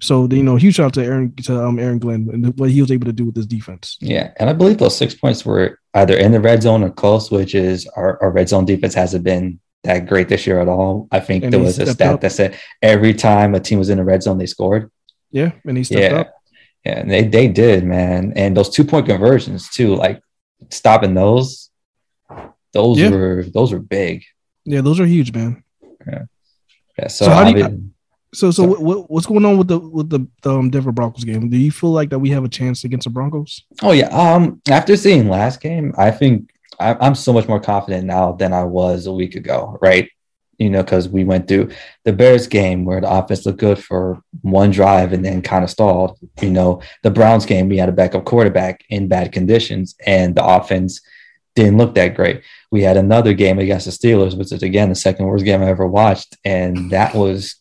[0.00, 2.80] So you know, huge shout out to Aaron to um, Aaron Glenn and what he
[2.80, 3.96] was able to do with this defense.
[4.00, 7.30] Yeah, and I believe those six points were either in the red zone or close,
[7.30, 11.08] which is our, our red zone defense hasn't been that great this year at all.
[11.10, 12.20] I think and there was a stat up.
[12.20, 14.90] that said every time a team was in the red zone, they scored.
[15.30, 16.20] Yeah, and he stepped yeah.
[16.20, 16.37] up.
[16.88, 18.32] Yeah, and they they did, man.
[18.34, 20.22] And those two point conversions too, like
[20.70, 21.68] stopping those,
[22.72, 23.10] those yeah.
[23.10, 24.24] were those were big.
[24.64, 25.62] Yeah, those are huge, man.
[26.06, 26.22] Yeah.
[26.98, 27.08] Yeah.
[27.08, 27.90] So, so how do you,
[28.32, 31.50] so, so what, what's going on with the with the, the um, Denver Broncos game?
[31.50, 33.64] Do you feel like that we have a chance against the Broncos?
[33.82, 34.08] Oh yeah.
[34.08, 38.54] Um, after seeing last game, I think I, I'm so much more confident now than
[38.54, 39.76] I was a week ago.
[39.82, 40.08] Right.
[40.58, 41.70] You know, because we went through
[42.04, 45.70] the Bears game where the offense looked good for one drive and then kind of
[45.70, 46.18] stalled.
[46.42, 50.44] You know, the Browns game, we had a backup quarterback in bad conditions and the
[50.44, 51.00] offense
[51.58, 52.42] didn't look that great.
[52.70, 55.66] We had another game against the Steelers, which is again the second worst game I
[55.66, 57.56] ever watched, and that was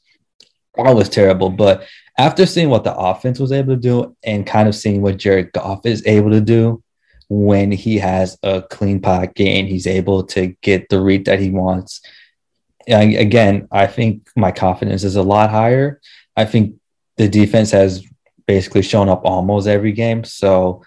[0.78, 1.50] all was terrible.
[1.50, 1.84] But
[2.18, 5.52] after seeing what the offense was able to do and kind of seeing what Jared
[5.52, 6.84] Goff is able to do
[7.30, 11.50] when he has a clean pocket game, he's able to get the read that he
[11.50, 12.02] wants.
[12.88, 16.00] Again, I think my confidence is a lot higher.
[16.36, 16.76] I think
[17.18, 18.04] the defense has
[18.46, 20.24] basically shown up almost every game.
[20.24, 20.84] So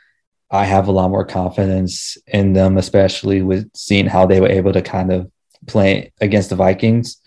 [0.51, 4.73] I have a lot more confidence in them, especially with seeing how they were able
[4.73, 5.31] to kind of
[5.67, 7.21] play against the Vikings.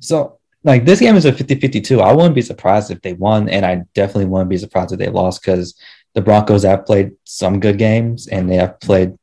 [0.00, 2.00] So like this game is a 50-52.
[2.00, 5.08] I wouldn't be surprised if they won, and I definitely wouldn't be surprised if they
[5.08, 5.74] lost because
[6.14, 9.16] the Broncos have played some good games and they have played.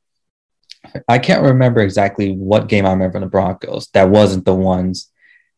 [1.08, 3.88] I can't remember exactly what game I remember from the Broncos.
[3.94, 5.12] That wasn't the ones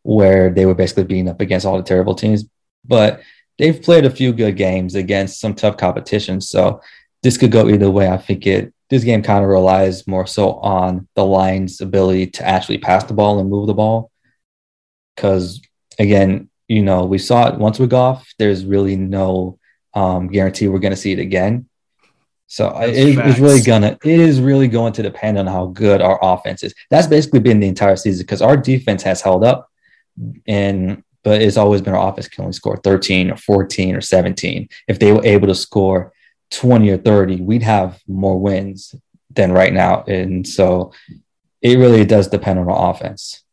[0.03, 2.45] where they were basically beating up against all the terrible teams,
[2.85, 3.21] but
[3.57, 6.41] they've played a few good games against some tough competition.
[6.41, 6.81] So
[7.21, 8.09] this could go either way.
[8.09, 12.47] I think it this game kind of relies more so on the Lions' ability to
[12.47, 14.11] actually pass the ball and move the ball.
[15.15, 15.61] Because
[15.97, 18.31] again, you know, we saw it once with Goff.
[18.37, 19.57] There's really no
[19.93, 21.67] um, guarantee we're going to see it again.
[22.53, 26.19] So it, it's really gonna, it is really going to depend on how good our
[26.21, 26.75] offense is.
[26.91, 29.71] That's basically been the entire season because our defense has held up,
[30.45, 34.69] and but it's always been our offense can only score 13 or 14 or 17.
[34.87, 36.13] If they were able to score
[36.51, 38.93] 20 or 30, we'd have more wins
[39.31, 40.03] than right now.
[40.03, 40.93] And so
[41.59, 43.43] it really does depend on our offense.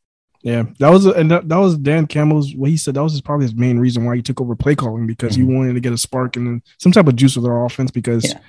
[0.43, 2.95] Yeah, that was and that, that was Dan Campbell's what he said.
[2.95, 5.51] That was his, probably his main reason why he took over play calling because mm-hmm.
[5.51, 8.27] he wanted to get a spark and some type of juice with our offense because
[8.27, 8.41] yeah.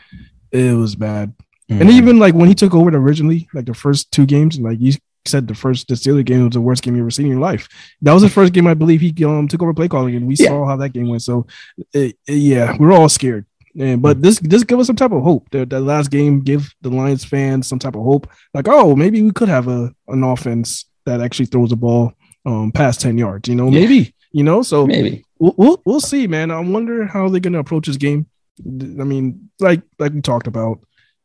[0.52, 1.34] It was bad.
[1.70, 1.82] Mm-hmm.
[1.82, 4.94] And even like when he took over originally, like the first two games, like you
[5.26, 7.42] said, the first the Steelers game was the worst game you ever seen in your
[7.42, 7.68] life.
[8.02, 10.36] That was the first game I believe he um, took over play calling, and we
[10.36, 10.48] yeah.
[10.48, 11.22] saw how that game went.
[11.22, 11.48] So,
[11.94, 13.46] it, it, yeah, we're all scared.
[13.80, 15.50] And, but this this give us some type of hope.
[15.52, 18.28] The, the last game give the Lions fans some type of hope.
[18.54, 22.14] Like, oh, maybe we could have a an offense that actually throws the ball
[22.46, 23.48] um, past 10 yards.
[23.48, 23.80] You know, yeah.
[23.80, 26.52] maybe You know, so maybe we'll, we'll we'll see, man.
[26.52, 28.26] I wonder how they're gonna approach this game.
[28.60, 30.80] I mean, like like we talked about,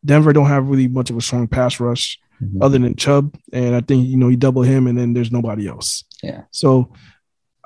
[0.04, 2.58] Denver don't have really much of a strong pass rush Mhm.
[2.62, 5.66] other than Chubb, and I think you know you double him, and then there's nobody
[5.68, 6.04] else.
[6.22, 6.42] Yeah.
[6.50, 6.92] So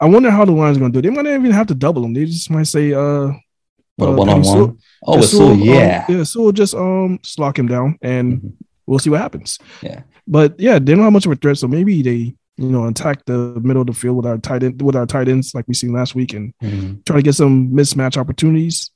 [0.01, 1.03] I wonder how the Lions are gonna do.
[1.03, 2.15] They might not even have to double him.
[2.15, 3.33] They just might say, uh,
[3.97, 4.79] What, uh, one on Sewell- one.
[5.07, 6.05] Oh, yeah, Sewell, Sewell, yeah.
[6.09, 6.23] um, yeah.
[6.25, 8.53] So we'll just um just lock him down, and Mhm.
[8.87, 9.59] we'll see what happens.
[9.83, 10.03] Yeah.
[10.27, 13.25] But yeah, they don't have much of a threat, so maybe they you know attack
[13.27, 15.75] the middle of the field with our tight end with our tight ends like we
[15.75, 17.05] seen last week, and Mhm.
[17.05, 18.90] try to get some mismatch opportunities.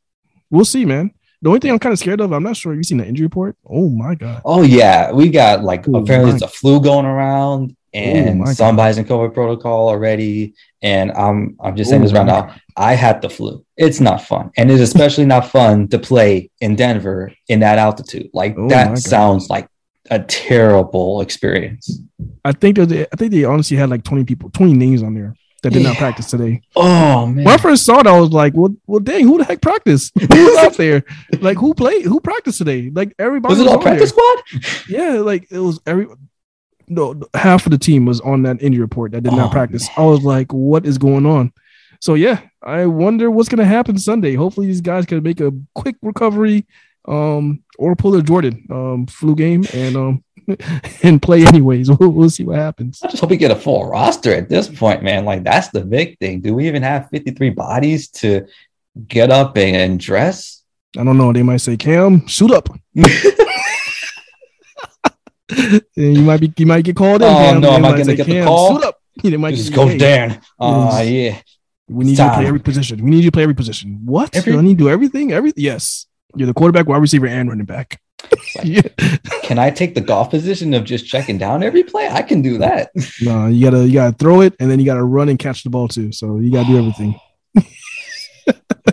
[0.55, 1.11] We'll see, man.
[1.43, 2.73] The only thing I'm kind of scared of, I'm not sure.
[2.73, 3.57] Have you seen the injury report?
[3.69, 4.41] Oh my god.
[4.45, 8.57] Oh yeah, we got like Oh, apparently it's a flu going around, and God.
[8.57, 10.55] somebody's in COVID protocol already.
[10.81, 12.55] And I'm I'm just saying this Oh, right my now.
[12.77, 13.65] I had the flu.
[13.77, 18.31] It's not fun, and it's especially not fun to play in Denver in that altitude.
[18.33, 19.69] Like Oh, that sounds like
[20.11, 22.01] a terrible experience.
[22.45, 25.15] I think that they, I think they honestly had like 20 people, 20 names on
[25.15, 25.35] there
[25.65, 26.63] that did not practice today.
[26.77, 29.45] Oh man, When I first saw it, I was like, well, well, dang, who the
[29.45, 30.13] heck practiced?
[30.21, 31.03] Who was out there?
[31.41, 32.05] Like, who played?
[32.05, 32.91] Who practiced today?
[32.95, 34.43] Like, everybody was it all practice squad?
[34.89, 36.07] Yeah, like it was every.
[36.87, 39.89] No, half of the team was on that injury report that did Oh, not practice.
[39.97, 41.53] I was like, what is going on?
[42.01, 44.35] So yeah, I wonder what's gonna happen Sunday.
[44.35, 46.67] Hopefully, these guys can make a quick recovery,
[47.09, 50.25] um, or pull a Jordan um flu game and um
[51.03, 51.91] and play anyways.
[51.99, 53.01] We'll, we'll see what happens.
[53.03, 55.25] I just hope we get a full roster at this point, man.
[55.25, 56.41] Like that's the big thing.
[56.41, 58.47] Do we even have 53 bodies to
[59.09, 60.63] get up and, and dress?
[60.97, 61.33] I don't know.
[61.33, 62.69] They might say, Cam, shoot up.
[65.97, 67.29] You might be you might get called in.
[67.29, 67.61] Oh, Cam.
[67.61, 68.99] no, They am I gonna say, get the call?" Suit up.
[69.23, 70.39] They might This is give Coach you, "Hey.
[70.59, 71.09] Uh, Yes.
[71.11, 71.41] yeah.
[71.89, 73.05] We need you to play every position.
[73.05, 74.01] We need you to play every position.
[74.05, 74.35] What?
[74.35, 75.33] Every- I need to do everything.
[75.33, 76.07] Every yes.
[76.35, 78.01] You're the quarterback, wide receiver, and running back.
[78.63, 78.83] Yeah.
[79.43, 82.09] Can I take the Goff position of just checking down every play?
[82.09, 82.91] I can do that.
[83.23, 85.71] No, you gotta you gotta throw it and then you gotta run and catch the
[85.71, 86.13] ball too.
[86.13, 87.19] So you gotta do everything.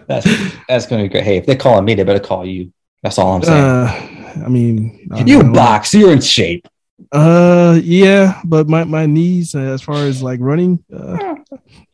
[0.07, 0.25] That's
[0.67, 1.23] that's gonna be great.
[1.23, 2.71] Hey, if they're calling me, they better call you.
[3.03, 3.63] That's all I'm saying.
[3.63, 5.51] Uh, I mean, I you know.
[5.53, 6.67] box, you're in shape.
[7.11, 11.35] Uh, yeah, but my my knees, uh, as far as like running, uh,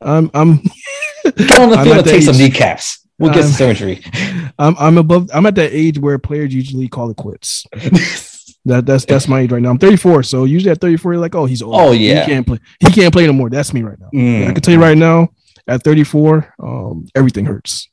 [0.02, 0.58] I'm I'm
[1.24, 3.07] Get on the field and take some age- kneecaps.
[3.20, 4.04] We'll get some surgery.
[4.60, 5.30] I'm I'm above.
[5.34, 7.66] I'm at that age where players usually call it quits.
[8.68, 9.70] That that's that's my age right now.
[9.70, 11.74] I'm 34, so usually at 34, you're like, oh, he's old.
[11.74, 12.26] Oh, yeah.
[12.26, 12.60] he can't play.
[12.82, 13.50] He can't play no more.
[13.50, 14.10] That's me right now.
[14.14, 14.50] Mm.
[14.50, 15.30] I can tell you right now,
[15.70, 17.88] at 34, um, everything hurts.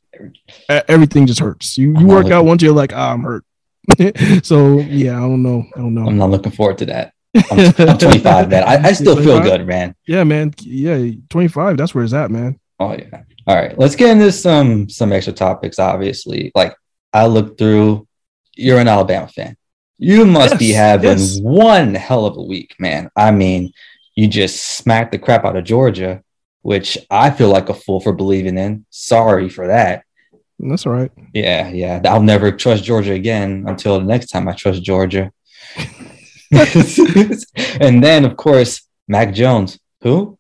[0.68, 1.78] Everything just hurts.
[1.78, 3.44] You you I'm work out once you're like, ah, I'm hurt.
[4.44, 5.64] so yeah, I don't know.
[5.76, 6.06] I don't know.
[6.06, 7.12] I'm not looking forward to that.
[7.52, 8.64] I'm, I'm 25, man.
[8.64, 9.94] I, I still feel good, man.
[10.08, 10.54] Yeah, man.
[10.60, 11.76] Yeah, 25.
[11.76, 12.58] That's where it's at, man.
[12.80, 13.22] Oh yeah.
[13.46, 13.78] All right.
[13.78, 15.78] Let's get into some some extra topics.
[15.78, 16.74] Obviously, like
[17.12, 18.06] I looked through.
[18.56, 19.56] You're an Alabama fan.
[19.98, 21.40] You must be having yes.
[21.40, 23.10] one hell of a week, man.
[23.16, 23.72] I mean,
[24.14, 26.22] you just smacked the crap out of Georgia,
[26.62, 28.86] which I feel like a fool for believing in.
[28.90, 30.04] Sorry for that.
[30.58, 31.10] That's all right.
[31.32, 32.00] Yeah, yeah.
[32.04, 35.32] I'll never trust Georgia again until the next time I trust Georgia.
[37.80, 39.78] and then, of course, Mac Jones.
[40.02, 40.38] Who?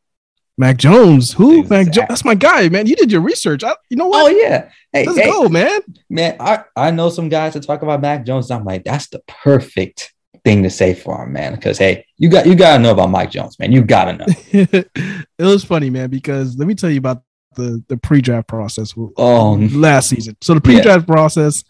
[0.56, 1.32] Mac Jones.
[1.32, 1.62] Who?
[1.64, 2.08] Mac Exact- Jones.
[2.08, 2.86] That's my guy, man.
[2.86, 3.64] You did your research.
[3.64, 4.24] I, you know what?
[4.24, 4.70] Oh yeah.
[4.92, 5.80] Hey, Let's hey, go, man.
[6.08, 6.36] man.
[6.38, 8.50] I, I know some guys that talk about Mac Jones.
[8.50, 10.12] I'm like, that's the perfect
[10.44, 11.54] thing to say for him, man.
[11.54, 13.72] Because hey, you got you gotta know about Mike Jones, man.
[13.72, 14.26] You gotta know.
[14.52, 17.22] it was funny, man, because let me tell you about
[17.56, 20.36] the the pre-draft process Oh um, last season.
[20.40, 21.64] So the pre-draft process,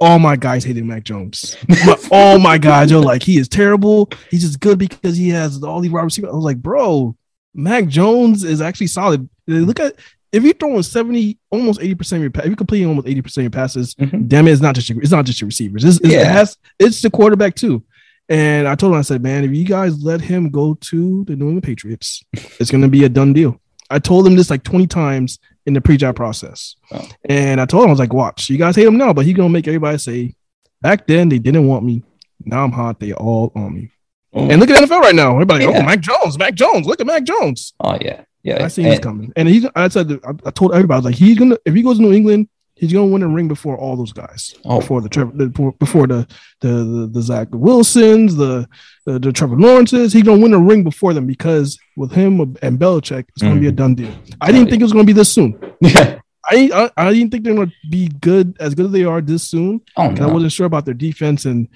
[0.00, 1.56] all my guys hated Mac Jones.
[1.68, 4.08] My- all my guys are like, he is terrible.
[4.30, 6.30] He's just good because he has all these wide receivers.
[6.30, 7.16] I was like, bro,
[7.54, 9.28] Mac Jones is actually solid.
[9.46, 9.94] Look at
[10.32, 13.50] if you're throwing 70, almost 80% of your if you're completing almost 80% of your
[13.50, 14.26] passes, Mhm.
[14.28, 15.84] damn it, it's not just your, it's not just your receivers.
[15.84, 16.24] It's, it's, it Yeah.
[16.32, 17.84] has, it's the quarterback too.
[18.28, 21.36] And I told him, I said, man, if you guys let him go to the
[21.36, 22.24] New England Patriots,
[22.58, 23.60] it's going to be a done deal.
[23.90, 26.74] I told him this like 20 times in the pre-draft process.
[26.90, 27.06] Oh.
[27.28, 29.36] And I told him, I was like, watch, you guys hate him now, but he's
[29.36, 30.34] going to make everybody say,
[30.80, 32.02] back then they didn't want me.
[32.44, 32.98] Now I'm hot.
[32.98, 33.90] They all on me.
[34.34, 34.48] Oh.
[34.50, 35.32] And look at NFL right now.
[35.34, 35.78] Everybody, Yeah.
[35.78, 36.86] oh, Mac Jones, Mac Jones.
[36.86, 37.72] Look at Mac Jones.
[37.80, 38.64] Oh yeah, yeah.
[38.64, 39.32] I see he's coming.
[39.36, 41.98] And he's, I said, I, told everybody, I was like, he's to, if he goes
[41.98, 44.52] to New England, he's to win a ring before all those guys.
[44.64, 44.80] Oh.
[44.80, 45.46] Before the, Trevor- the
[45.78, 46.26] before- the,
[46.60, 48.68] the, the, the Zach Wilsons, the,
[49.06, 52.78] the, the Trevor Lawrences, he's to win a ring before them because with him and
[52.78, 53.76] Belichick, it's going to be a Mm-hmm.
[53.76, 54.10] done deal.
[54.40, 55.58] I didn't think it was to be this soon.
[55.80, 56.18] Yeah.
[56.46, 59.44] I, I I didn't think they're to be good as good as they are this
[59.48, 59.80] soon.
[59.96, 61.68] Oh 'cause I wasn't sure about their defense and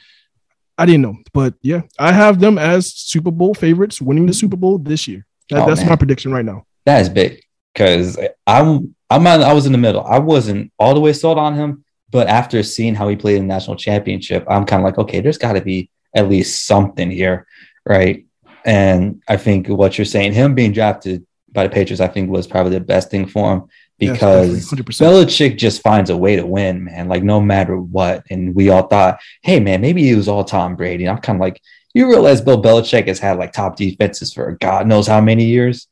[0.79, 1.17] I didn't know.
[1.35, 5.27] But yeah, I have them as Super Bowl favorites winning the Super Bowl this year.
[5.51, 5.91] That, Oh, that's man.
[5.91, 6.65] my prediction right now.
[6.87, 7.43] That is big
[7.75, 10.05] because I'm I'm on, I was in the middle.
[10.05, 13.49] I wasn't all the way sold on him, but after seeing how he played in
[13.49, 17.11] the national championship, I'm kind of like, okay, there's got to be at least something
[17.11, 17.47] here,
[17.87, 18.27] right?
[18.65, 22.47] And I think what you're saying, him being drafted by the Patriots, I think was
[22.47, 23.63] probably the best thing for him
[23.99, 24.83] because 100%.
[24.85, 27.09] Belichick just finds a way to win, man.
[27.09, 28.25] Like no matter what.
[28.31, 31.05] And we all thought, hey, man, maybe it was all Tom Brady.
[31.05, 31.61] And I'm kind of like,
[31.95, 35.89] you realize Bill Belichick has had like top defenses for God knows how many years.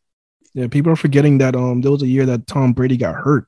[0.55, 3.47] Yeah, people are forgetting that um there was a year that Tom Brady got hurt.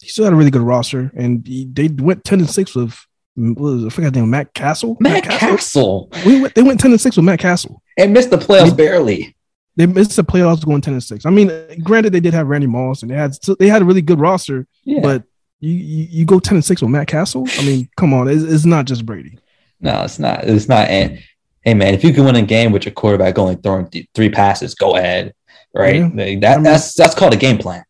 [0.00, 2.96] He still had a really good roster, and he, they went ten and six with
[3.34, 4.96] what was I forgot his name, Matt Cassel.
[5.00, 7.82] Matt Cassel We went, they went ten and six with Matt Cassel.
[7.96, 9.36] and missed the playoffs He- barely.
[9.78, 11.24] They missed the playoffs going ten and six.
[11.24, 11.50] I mean,
[11.82, 14.66] granted they did have Randy Moss and they had they had a really good roster,
[14.84, 15.00] Yeah.
[15.00, 15.22] but
[15.60, 17.46] you, you you go ten and six with Matt Cassel.
[17.58, 19.38] I mean, come on, it's, it's not just Brady.
[19.80, 20.44] No, it's not.
[20.44, 20.88] It's not.
[20.88, 21.20] And
[21.62, 24.28] hey, man, if you can win a game with your quarterback only throwing th- three
[24.30, 25.32] passes, go ahead.
[25.74, 25.96] Right.
[25.96, 26.10] Yeah.
[26.12, 27.84] Like, that, I mean- that's that's called a game plan.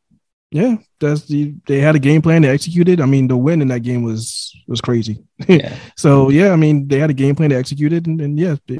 [0.51, 2.41] Yeah, that's the they had a game plan.
[2.43, 3.03] They executed.
[3.03, 5.25] I mean, the win in that game was was crazy.
[5.49, 5.75] Yeah.
[5.97, 7.51] So yeah, I mean, they had a game plan.
[7.51, 8.79] They executed, and, and yeah, they,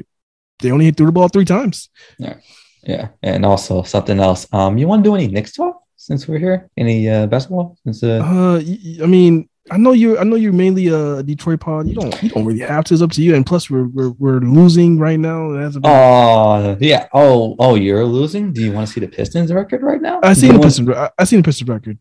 [0.61, 1.89] they only threw the ball three times.
[2.17, 2.35] Yeah.
[2.83, 4.47] Yeah, and also something else.
[4.53, 6.69] Um, you want to do any Knicks talk since we're here?
[6.77, 7.77] Any uh, basketball?
[7.83, 10.17] Since uh, Uh, I mean, I know you're.
[10.19, 11.87] I know you're mainly a Detroit pod.
[11.87, 12.23] You don't.
[12.23, 12.93] You don't really have to.
[12.93, 13.35] It's up to you.
[13.35, 15.51] And plus, we're we're, we're losing right now.
[15.51, 17.07] That's a oh yeah.
[17.13, 18.51] Oh oh, you're losing.
[18.53, 20.21] Do you want to see the Pistons record right now?
[20.23, 20.89] I seen the want- Pistons.
[20.89, 21.97] I, I seen the Pistons record.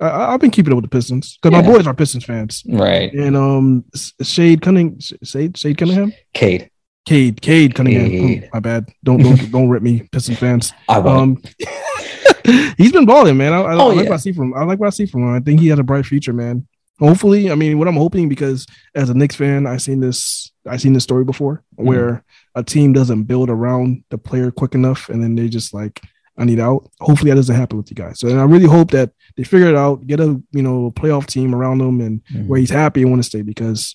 [0.00, 1.62] I- I've been keeping up with the Pistons because Yeah.
[1.66, 2.62] my boys are Pistons fans.
[2.68, 3.12] Right.
[3.12, 3.84] And um,
[4.22, 6.70] Shade Cunningham, Shade Shade Cunningham, Cade.
[7.08, 8.10] Cade Cade Cunningham.
[8.10, 8.44] Cade.
[8.44, 8.88] Oh, my bad.
[9.02, 10.72] Don't don't don't rip me, Pistons fans.
[10.88, 11.38] I won't.
[11.66, 13.52] Um, he's been balling, man.
[13.52, 14.10] I, I, Oh, I like yeah.
[14.10, 14.54] what I see from him.
[14.54, 15.34] I like what I see from him.
[15.34, 16.66] I think he has a bright future, man.
[17.00, 20.80] Hopefully, I mean, what I'm hoping because as a Knicks fan, I've seen this, I've
[20.80, 21.86] seen this story before Mm-hmm.
[21.86, 22.24] where
[22.56, 26.02] a team doesn't build around the player quick enough, and then they just like,
[26.36, 26.90] I need out.
[27.00, 28.18] Hopefully, that doesn't happen with you guys.
[28.20, 31.26] So, and I really hope that they figure it out, get a you know playoff
[31.26, 32.46] team around them, and Mhm.
[32.48, 33.94] where he's happy and want to stay because.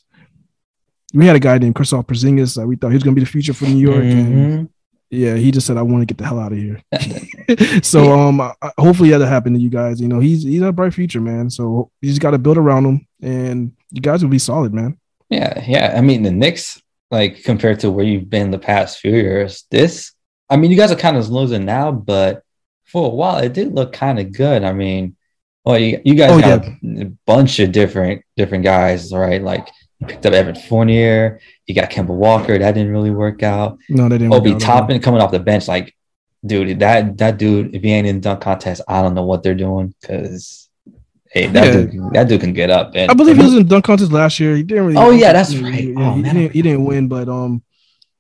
[1.14, 3.26] We had a guy named Kristaps Porzingis that we thought he was going to be
[3.26, 4.34] the future for New York, and
[4.68, 4.70] Mhm.
[5.12, 6.82] yeah, he just said, "I want to get the hell out of here."
[7.84, 10.02] so, um, I, hopefully that'll happen to you guys.
[10.02, 11.50] You know, he's he's a bright future, man.
[11.50, 14.98] So you just got to build around him, and you guys will be solid, man.
[15.30, 15.94] Yeah, yeah.
[15.96, 20.14] I mean, the Knicks, like compared to where you've been the past few years, this,
[20.50, 22.42] I mean, you guys are kind of losing now, but
[22.86, 24.64] for a while, it did look kind of good.
[24.64, 25.16] I mean,
[25.66, 29.42] well, you, you guys Oh, got a bunch of different different guys, right?
[29.42, 29.68] Like
[30.06, 33.78] picked up Evan Fournier, you got Kemba Walker, that didn't really work out.
[33.90, 34.34] No, they didn't.
[34.34, 34.56] Obi.
[34.56, 35.96] Toppin coming off the bench, like,
[36.46, 39.56] dude, that that dude, if he ain't in dunk contest, I don't know what they're
[39.56, 40.70] doing because.
[41.32, 41.82] Hey, that, Yeah.
[41.86, 42.92] dude, that dude can get up.
[42.94, 44.56] And I believe he was in dunk contest last year.
[44.56, 44.98] He didn't really.
[45.00, 45.74] Oh, yeah, that's right.
[45.74, 47.64] he- Oh, he, man, didn't, he didn't win, but um,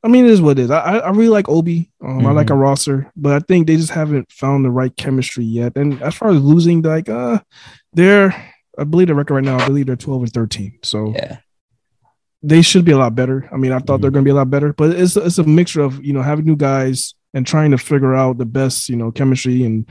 [0.03, 0.71] I mean, it is what it is.
[0.71, 1.91] I I, really like Obi.
[2.03, 2.53] Um, I like Mm-hmm.
[2.55, 5.73] a roster, but I think they just haven't found the right chemistry yet.
[5.75, 7.39] And as far as losing, like uh,
[7.93, 8.33] they're
[8.79, 9.59] I believe the record right now.
[9.59, 10.79] I believe they're twelve and thirteen.
[10.81, 11.37] So yeah.
[12.45, 13.47] They should be a lot better.
[13.53, 14.15] I mean, I thought they're Mhm.
[14.15, 16.45] going to be a lot better, but it's it's a mixture of you know having
[16.45, 19.87] new guys and trying to figure out the best you know chemistry and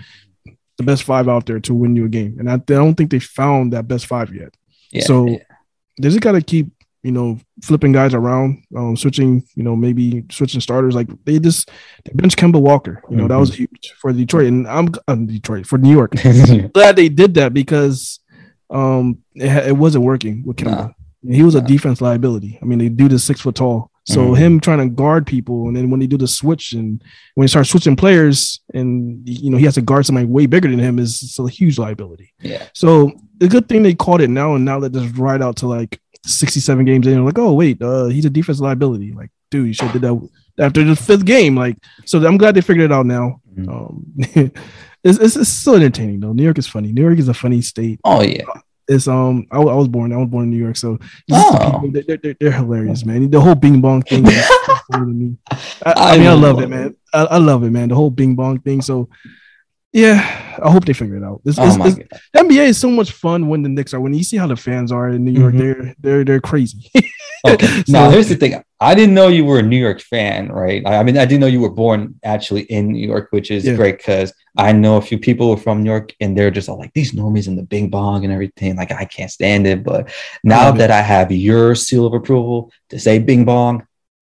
[0.79, 2.37] the best five out there to win you a game.
[2.39, 4.55] And I, I don't think they found that best five yet.
[4.93, 5.39] Yeah, So- yeah.
[6.01, 6.69] They just got to keep
[7.03, 10.95] you know flipping guys around, um, switching you know maybe switching starters.
[10.95, 11.71] Like they just
[12.05, 13.03] they bench Kemba Walker.
[13.11, 13.41] You know that Mhm.
[13.41, 16.13] was huge for Detroit, and I'm uh, Detroit for New York.
[16.73, 18.21] Glad they did that because
[18.71, 20.95] um it, it wasn't working with Kemba.
[21.29, 22.59] He was a defense liability.
[22.61, 23.91] I mean, they do the six foot tall.
[24.05, 24.37] So Mhm.
[24.39, 27.01] him trying to guard people, and then when they do the switch, and
[27.37, 30.69] when he starts switching players, and you know he has to guard somebody way bigger
[30.69, 32.33] than him, is a huge liability.
[32.43, 32.65] yeah.
[32.75, 35.69] So the good thing they caught it now, and now let this ride out to
[35.69, 39.13] like sixty-seven games in, like, oh wait, uh, he's a defense liability.
[39.13, 41.57] Like, dude, you should have did that after the fifth game.
[41.57, 43.41] Like, so I'm glad they figured it out now.
[43.57, 43.69] Mhm.
[43.69, 44.05] Um,
[45.05, 46.33] it's, it's it's still entertaining though.
[46.33, 46.91] New York is funny.
[46.93, 48.01] New York is a funny state.
[48.03, 48.43] Oh yeah.
[48.89, 50.13] It's um, I, I was born.
[50.13, 50.99] I was born in New York, so
[51.31, 51.81] Oh.
[51.83, 53.31] people, they're, they're, they're hilarious, man.
[53.31, 54.27] The whole Bing Bong thing.
[54.27, 54.45] is
[54.99, 55.37] me.
[55.87, 56.97] I, I I mean, I love it, man.
[57.15, 57.89] I, I love it, man.
[57.89, 58.83] The whole Bing Bong thing.
[58.83, 59.09] So,
[59.93, 61.43] yeah, I hope they figure it out.
[61.45, 62.47] It's, Oh it's, my it's- god.
[62.49, 64.01] NBA is so much fun when the Knicks are.
[64.01, 65.59] When you see how the fans are in New York, Mhm.
[65.59, 66.91] they're they're they're crazy.
[67.45, 67.83] Okay.
[67.89, 68.63] now So- here's the thing.
[68.91, 70.83] I didn't know you were a New York fan, right?
[70.87, 71.99] I I mean, I didn't know you were born
[72.35, 73.77] actually in New York, which is Yeah.
[73.81, 74.29] great because
[74.67, 77.47] I know a few people from New York and they're just all like these normies
[77.49, 78.77] and the Bing Bong and everything.
[78.77, 79.79] Like I can't stand it.
[79.91, 80.01] But
[80.45, 80.79] now love it.
[80.79, 83.75] that I have your seal of approval to say Bing Bong,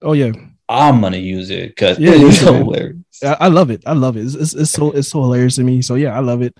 [0.02, 0.32] oh yeah,
[0.68, 2.62] I'm gonna use it because Yeah, it is use it, man.
[2.64, 2.96] hilarious.
[3.24, 3.82] I, I love it.
[3.86, 4.24] I love it.
[4.26, 5.82] It's, it's, it's so it's so hilarious to me.
[5.82, 6.54] So yeah, I love it.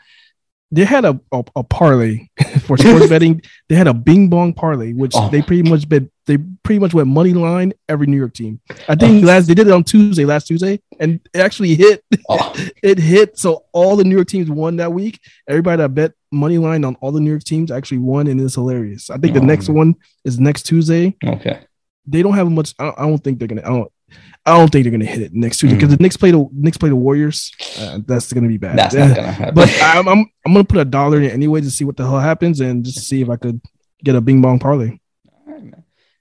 [0.73, 2.29] They had a a, a parlay
[2.63, 3.43] for sports betting.
[3.69, 5.29] They had a Bing Bong parlay, which Oh.
[5.31, 6.05] they pretty much bet.
[6.27, 8.61] They pretty much went money line every New York team.
[8.89, 9.27] I think oh.
[9.27, 12.05] last they did it on Tuesday, last Tuesday, and it actually hit.
[12.29, 13.37] Oh, It hit.
[13.37, 15.19] So all the New York teams won that week.
[15.49, 18.55] Everybody that bet money line on all the New York teams actually won, and it's
[18.55, 19.11] hilarious.
[19.11, 21.17] I think the Oh, next one is next Tuesday.
[21.27, 21.61] okay.
[22.07, 22.75] They don't have much.
[22.79, 23.63] I don't, I don't think they're gonna.
[23.63, 23.93] I don't.
[24.47, 25.99] I don't think they're gonna hit it next Tuesday because mm.
[25.99, 27.53] the Knicks play the Knicks play the Warriors.
[27.79, 28.79] Uh, that's gonna be bad.
[28.79, 29.55] That's not gonna happen.
[29.55, 32.05] But I'm, I'm, I'm gonna put a dollar in it anyway to see what the
[32.05, 33.61] hell happens and just see if I could
[34.03, 34.99] get a bing bong parlay.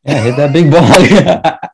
[0.06, 1.60] Yeah, hit that big ball.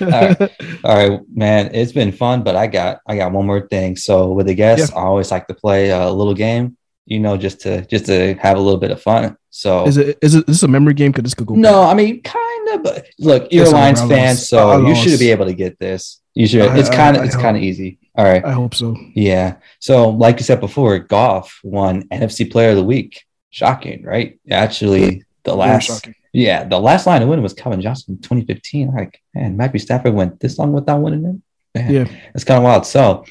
[0.00, 0.50] All, right.
[0.84, 1.74] All right, man.
[1.74, 3.96] It's been fun, but I got I got one more thing.
[3.96, 4.98] So with the guests, yeah.
[4.98, 6.76] I always like to play a little game,
[7.06, 9.36] you know, just to just to have a little bit of fun.
[9.50, 11.12] So is it is it this a memory game?
[11.12, 11.54] Because this could go.
[11.54, 11.92] No, back.
[11.92, 12.82] I mean kind of.
[12.82, 16.20] But look, you're a Lions fan, so you should be able to get this.
[16.34, 16.62] You should.
[16.62, 17.98] I, it's kind of it's kind of easy.
[18.16, 18.44] All right.
[18.44, 18.96] I hope so.
[19.14, 19.56] Yeah.
[19.78, 23.24] So like you said before, Goff won NFC Player of the Week.
[23.50, 24.38] Shocking, right?
[24.50, 28.92] Actually, the last yeah, the last line to win was Calvin Johnson in 2015.
[28.92, 31.78] Like, man, Matthew Stafford went this long without winning it.
[31.78, 32.84] Man, yeah, it's kind of wild.
[32.84, 33.24] So,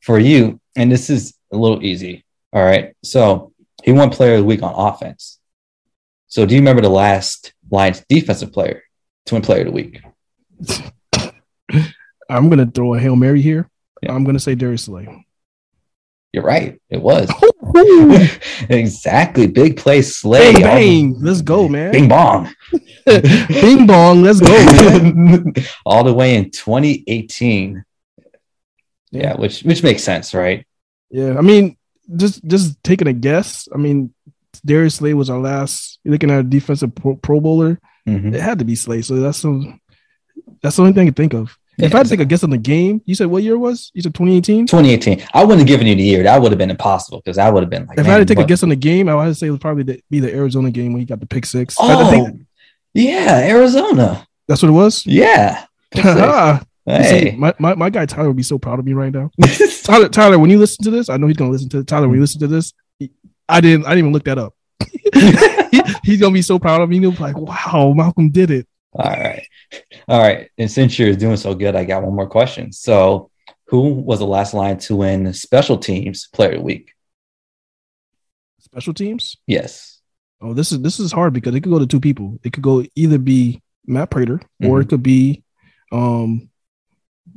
[0.00, 2.24] for you, and this is a little easy.
[2.52, 2.94] All right.
[3.02, 5.38] So, he won player of the week on offense.
[6.26, 8.82] So, do you remember the last Lions defensive player
[9.26, 10.00] to win player of the week?
[12.30, 13.68] I'm going to throw a Hail Mary here.
[14.02, 14.14] Yeah.
[14.14, 15.26] I'm going to say Darius Slay.
[16.32, 16.80] You're right.
[16.88, 17.28] It was.
[18.68, 19.46] exactly.
[19.46, 20.52] Big play slay.
[20.52, 21.14] Bang, bang.
[21.18, 21.92] Let's go, man.
[21.92, 22.52] Bing bong.
[23.04, 24.22] Bing bong.
[24.22, 25.52] Let's go.
[25.84, 27.84] All the way in 2018.
[29.12, 30.64] Yeah, which which makes sense, right?
[31.10, 31.36] Yeah.
[31.36, 31.76] I mean,
[32.16, 33.68] just just taking a guess.
[33.74, 34.12] I mean,
[34.64, 37.80] Darius Slay was our last looking at a defensive pro, pro bowler.
[38.08, 38.34] Mm-hmm.
[38.34, 39.02] It had to be Slay.
[39.02, 39.80] So that's some
[40.62, 41.56] that's the only thing I can think of.
[41.78, 43.58] If I had to take a guess on the game, you said what year it
[43.58, 43.90] was?
[43.94, 44.66] You said 2018?
[44.66, 45.26] 2018.
[45.32, 46.22] I wouldn't have given you the year.
[46.22, 48.26] That would have been impossible because I would have been like, if I had to
[48.26, 48.44] take what?
[48.44, 50.92] a guess on the game, I would say it would probably be the Arizona game
[50.92, 51.76] when he got the pick six.
[51.78, 52.42] Oh, think,
[52.92, 54.26] yeah, Arizona.
[54.46, 55.06] That's what it was?
[55.06, 55.64] Yeah.
[56.98, 57.30] hey.
[57.30, 59.30] See, my, my, my guy Tyler would be so proud of me right now.
[59.82, 62.08] Tyler, Tyler, when you listen to this, I know he's gonna listen to Tyler.
[62.08, 62.72] When you listen to this,
[63.48, 64.54] I didn't I didn't even look that up.
[65.70, 67.00] he, he's gonna be so proud of me.
[67.00, 69.46] He'll be like, "Wow, Malcolm did it." All right.
[70.08, 70.50] All right.
[70.58, 72.72] And since you're doing so good, I got one more question.
[72.72, 73.30] So,
[73.66, 76.92] who was the last line to win special teams player of the week?
[78.58, 79.36] Special teams?
[79.46, 80.00] Yes.
[80.40, 82.38] Oh, this is this is hard because it could go to two people.
[82.42, 84.66] It could go either be Matt Prater mm-hmm.
[84.66, 85.42] or it could be
[85.92, 86.48] um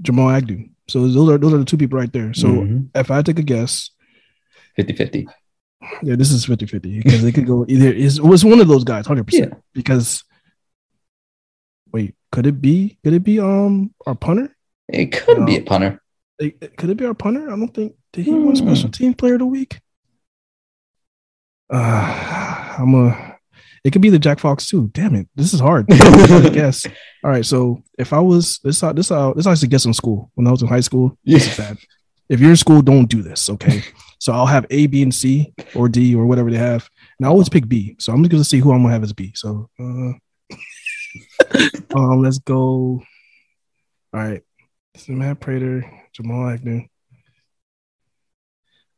[0.02, 0.68] Jamal Agnew.
[0.88, 2.34] So those are those are the two people right there.
[2.34, 2.98] So mm-hmm.
[3.00, 3.90] if I take a guess,
[4.78, 5.28] 50-50.
[6.02, 9.06] Yeah, this is 50-50 because it could go either is was one of those guys,
[9.06, 9.26] 100%.
[9.32, 9.46] Yeah.
[9.74, 10.24] Because
[11.94, 12.98] Wait, could it be?
[13.04, 14.54] Could it be um our punter?
[14.90, 16.02] It could um, be a punter.
[16.40, 17.46] It, could it be our punter?
[17.46, 18.46] I don't think did he mm.
[18.46, 19.80] win special team player of the week?
[21.72, 23.23] Uh, I'm a.
[23.84, 24.90] It could be the Jack Fox too.
[24.94, 25.86] Damn it, this is hard.
[25.92, 26.86] I guess.
[27.24, 29.94] All right, so if I was this, this, how this I used to guess in
[29.94, 31.18] school when I was in high school.
[31.26, 31.78] This is bad.
[32.30, 33.50] If you're in school, don't do this.
[33.50, 33.84] Okay.
[34.20, 37.30] So I'll have A, B, and C, or D, or whatever they have, and I
[37.30, 37.98] always pick B.
[38.00, 39.34] So I'm just gonna see who I'm gonna have as B.
[39.36, 40.14] So uh,
[41.96, 43.04] um, let's go.
[44.14, 44.42] All right.
[44.94, 46.84] This is Matt Prater, Jamal Agnew.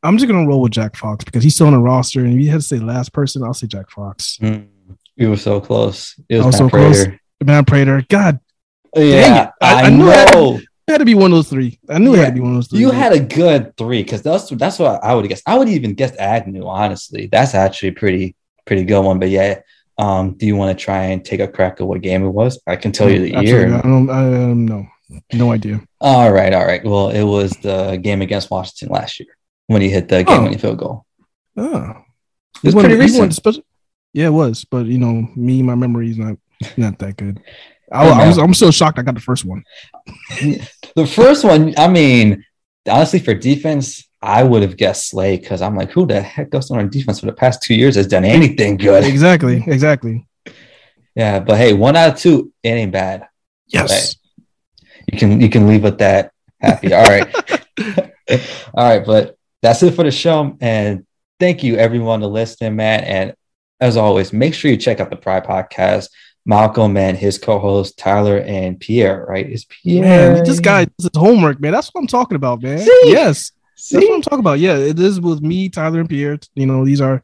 [0.04, 2.40] I'm just gonna roll with Jack Fox because he's still on the roster, and if
[2.40, 4.38] you had to say last person, I'll say Jack Fox.
[4.40, 4.68] Mm,
[5.16, 6.20] you were so close.
[6.30, 7.06] It was, was so Prater.
[7.06, 7.20] close.
[7.44, 8.04] Matt Prater.
[8.10, 8.40] God.
[8.96, 10.60] Yeah, I, I, I, knew know.
[10.88, 11.80] It had, to be one of those three.
[11.90, 12.80] I knew yeah, it had to be one of those three.
[12.80, 15.42] You had a good three because that's that's what I would guess.
[15.46, 16.66] I would even guess Agnew.
[16.66, 18.36] Honestly, that's actually pretty
[18.66, 19.20] pretty good one.
[19.20, 19.60] But yeah,
[19.98, 22.62] um, do you want to try and take a crack at what game it was?
[22.68, 23.74] I can tell you the year.
[23.74, 24.10] I don't.
[24.10, 24.88] I um, no,
[25.34, 25.82] no idea.
[26.00, 26.84] All right, all right.
[26.86, 29.38] Well, it was the game against Washington last year
[29.68, 30.60] when he hit the game-winning oh.
[30.60, 31.06] field goal.
[31.58, 31.96] Oh,
[32.64, 33.34] it was pretty recent.
[33.34, 33.64] Special-
[34.16, 34.64] yeah, it was.
[34.64, 36.38] But you know, me, my memory is not
[36.78, 37.42] not that good.
[37.92, 38.38] I, I was.
[38.38, 38.98] I'm so shocked.
[38.98, 39.64] I got the first one.
[40.96, 41.74] the first one.
[41.78, 42.44] I mean,
[42.90, 46.72] honestly, for defense, I would have guessed Slay because I'm like, who the heck goes
[46.72, 49.04] on our defense for the past two years has done anything good?
[49.04, 50.26] Exactly, exactly.
[51.14, 53.28] yeah, but hey, one out of two, it ain't bad.
[53.68, 54.16] Yes,
[55.12, 56.94] you can you can leave with that happy.
[56.94, 57.36] All right,
[58.74, 61.06] all right, but that's it for the show, and
[61.38, 63.04] thank you everyone to listen, man.
[63.04, 63.36] And
[63.80, 66.10] as always, make sure you check out the Pride Podcast.
[66.48, 69.50] Malcolm and his co-host Tyler and Pierre, right?
[69.50, 70.36] Is Pierre?
[70.36, 71.72] Man, this guy does his homework, man.
[71.72, 72.78] That's what I'm talking about, man.
[72.78, 73.02] See?
[73.06, 73.96] Yes, See?
[73.96, 74.60] That's what I'm talking about.
[74.60, 76.40] Yeah, it is with me, Tyler, and Pierre.
[76.56, 77.22] You know, these are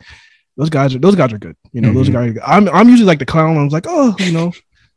[0.58, 1.56] those guys are those guys are good.
[1.72, 1.98] You know, mm-hmm.
[1.98, 2.38] those guys.
[2.46, 3.58] I'm I'm usually like the clown.
[3.58, 4.52] I was like, oh, you know,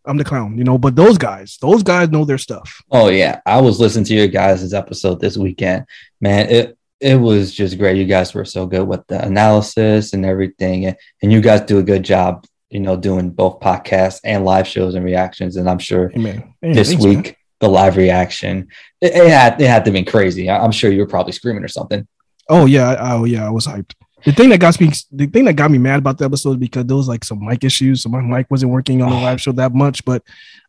[0.05, 0.59] I'm the clown.
[0.59, 2.83] You know, but those guys, those guys know their stuff.
[2.91, 5.87] Oh yeah, I was listening to your guys' episode this weekend.
[6.21, 7.97] Man, it it was just great.
[7.97, 11.79] You guys were so good with the analysis and everything, and, and you guys do
[11.79, 12.47] a good job.
[12.71, 15.57] You know, doing both podcasts and live shows and reactions.
[15.57, 16.55] And I'm sure Amen.
[16.61, 17.25] This Thanks, week.
[17.25, 18.69] Man the live reaction.
[19.01, 20.51] It, it, had it had to be crazy.
[20.51, 22.07] I, am sure you were probably screaming or something.
[22.49, 23.95] Oh yeah, oh yeah, I was hyped.
[24.25, 26.87] The thing that got me, the thing that got me mad about the episode because
[26.87, 28.03] there was like some mic issues.
[28.03, 30.23] So my mic wasn't working on the live show that much, but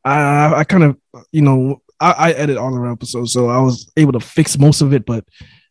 [0.04, 0.98] I, I kind of,
[1.32, 4.82] you know, I, I edit all our episodes, so I was able to fix most
[4.82, 5.26] of it, but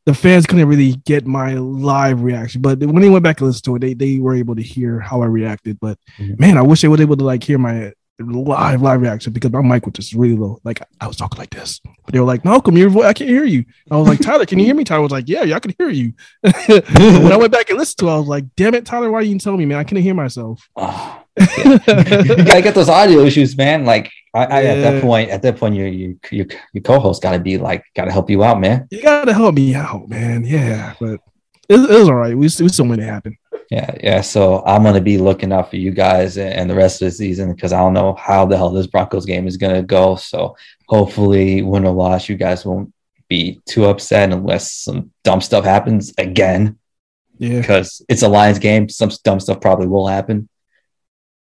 [0.07, 2.61] the fans couldn't really get my live reaction.
[2.61, 5.01] But when they went back and listened to it, they, they were able to hear
[5.01, 5.81] how I reacted.
[5.81, 6.35] But mm-hmm.
[6.39, 9.61] man, I wish they were able to like hear my live live reaction because my
[9.61, 10.61] mic was just really low.
[10.63, 13.31] Like I was talking like this, but they were like, "Malcolm, your voice, I can't
[13.31, 15.57] hear you." I was like, "Tyler, can you hear me?" Tyler was like, "Yeah, yeah,
[15.57, 18.45] I can hear you." when I went back and listened to it, I was like,
[18.57, 19.79] "Damn it, Tyler, why are you didn't tell me, man?
[19.79, 23.85] I couldn't hear myself." Oh, you gotta get those audio issues, man.
[23.85, 24.71] Like I, I yeah.
[24.71, 27.85] at that point, at that point, your your your, your co-host got to be like,
[27.95, 28.89] got to help you out, man.
[28.91, 30.45] You got to help me out, man.
[30.45, 31.21] Yeah, but
[31.69, 32.37] it, it was all right.
[32.37, 33.39] We we still made it happen.
[33.71, 34.21] Yeah, yeah.
[34.21, 37.55] So I'm gonna be looking out for you guys and the rest of the season
[37.55, 40.17] because I don't know how the hell this Broncos game is gonna go.
[40.17, 40.57] So
[40.89, 42.93] hopefully, win or loss, you guys won't
[43.29, 46.79] be too upset unless some dumb stuff happens again.
[47.39, 48.89] Yeah, because it's a Lions game.
[48.89, 50.49] Some dumb stuff probably will happen.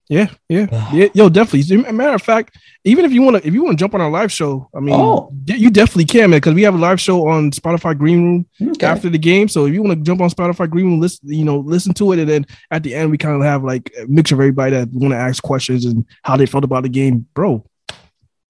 [0.10, 1.08] Yeah, yeah, yeah.
[1.14, 1.78] Yo, definitely.
[1.92, 4.10] matter of fact, even if you want to, if you want to jump on our
[4.10, 5.34] live show, I mean, oh.
[5.46, 6.38] you definitely can, man.
[6.38, 8.86] Because we have a live show on Spotify Green Room okay.
[8.86, 9.48] after the game.
[9.48, 12.12] So if you want to jump on Spotify Green Room, listen, you know, listen to
[12.12, 14.72] it, and then at the end we kind of have like a mixture of everybody
[14.72, 17.66] that want to ask questions and how they felt about the game, bro.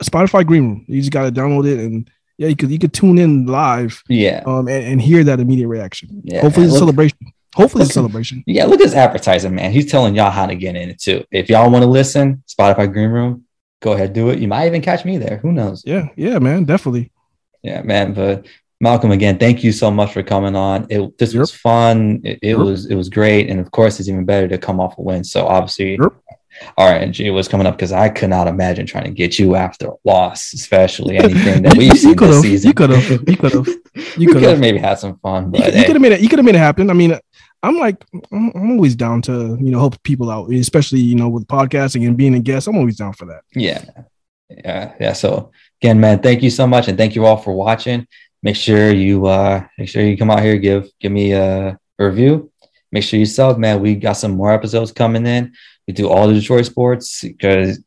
[0.02, 0.86] Spotify Green Room.
[0.88, 4.04] You just got to download it and yeah, you could you could tune in live.
[4.10, 4.44] Yeah.
[4.46, 6.22] Um, and, and hear that immediate reaction.
[6.24, 6.42] Yeah.
[6.42, 7.18] Hopefully, it's a celebration.
[7.56, 8.44] Hopefully, it's a celebration.
[8.48, 9.72] Yeah, look at his advertising, man.
[9.72, 11.24] He's telling y'all how to get in it too.
[11.32, 13.46] If y'all want to listen, Spotify Green Room,
[13.82, 14.40] go ahead, do it.
[14.40, 15.38] You might even catch me there.
[15.38, 15.84] Who knows?
[15.86, 17.12] Yeah, yeah, man, definitely.
[17.62, 18.14] Yeah, man.
[18.14, 18.48] But
[18.82, 20.88] Malcolm, again, thank you so much for coming on.
[20.90, 21.42] It this yep.
[21.42, 22.22] was fun.
[22.24, 22.58] It, it yep.
[22.58, 25.24] was it was great, and of course, it's even better to come off a win.
[25.24, 26.12] So obviously, yep.
[26.78, 29.94] RNG was coming up because I could not imagine trying to get you after a
[30.04, 32.70] loss, especially anything that we've seen this season.
[32.70, 33.68] You could have, you could have,
[34.18, 35.52] you could have maybe had some fun.
[35.52, 36.22] But you, you could have made it.
[36.22, 36.90] You could have made it happen.
[36.90, 37.20] I mean,
[37.64, 41.48] I'm like, I'm, always down to, you know, help people out, especially, you know, with
[41.48, 42.68] podcasting and being a guest.
[42.68, 43.42] I'm always down for that.
[43.56, 43.86] Yeah.
[44.50, 44.94] Yeah.
[45.00, 45.14] Yeah.
[45.14, 45.52] So
[45.82, 46.90] again, man, thank you so much.
[46.90, 48.06] And thank you all for watching.
[48.44, 52.06] Make sure you, uh, make sure you come out here, give, give me a, a
[52.06, 52.52] review.
[52.92, 53.80] Make sure you sub, man.
[53.80, 55.54] We got some more episodes coming in.
[55.88, 57.78] We do all the Detroit sports because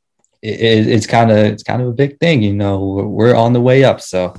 [0.41, 2.43] it, it, it's kind of, it's kind of a big thing.
[2.43, 4.01] You know, we're, we're on the way up.
[4.01, 4.35] So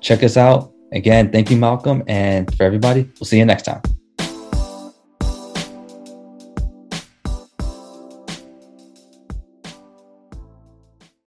[0.00, 0.72] check us out.
[0.90, 2.02] Again, thank you, Malcolm.
[2.08, 3.80] And for everybody, we'll see you next time.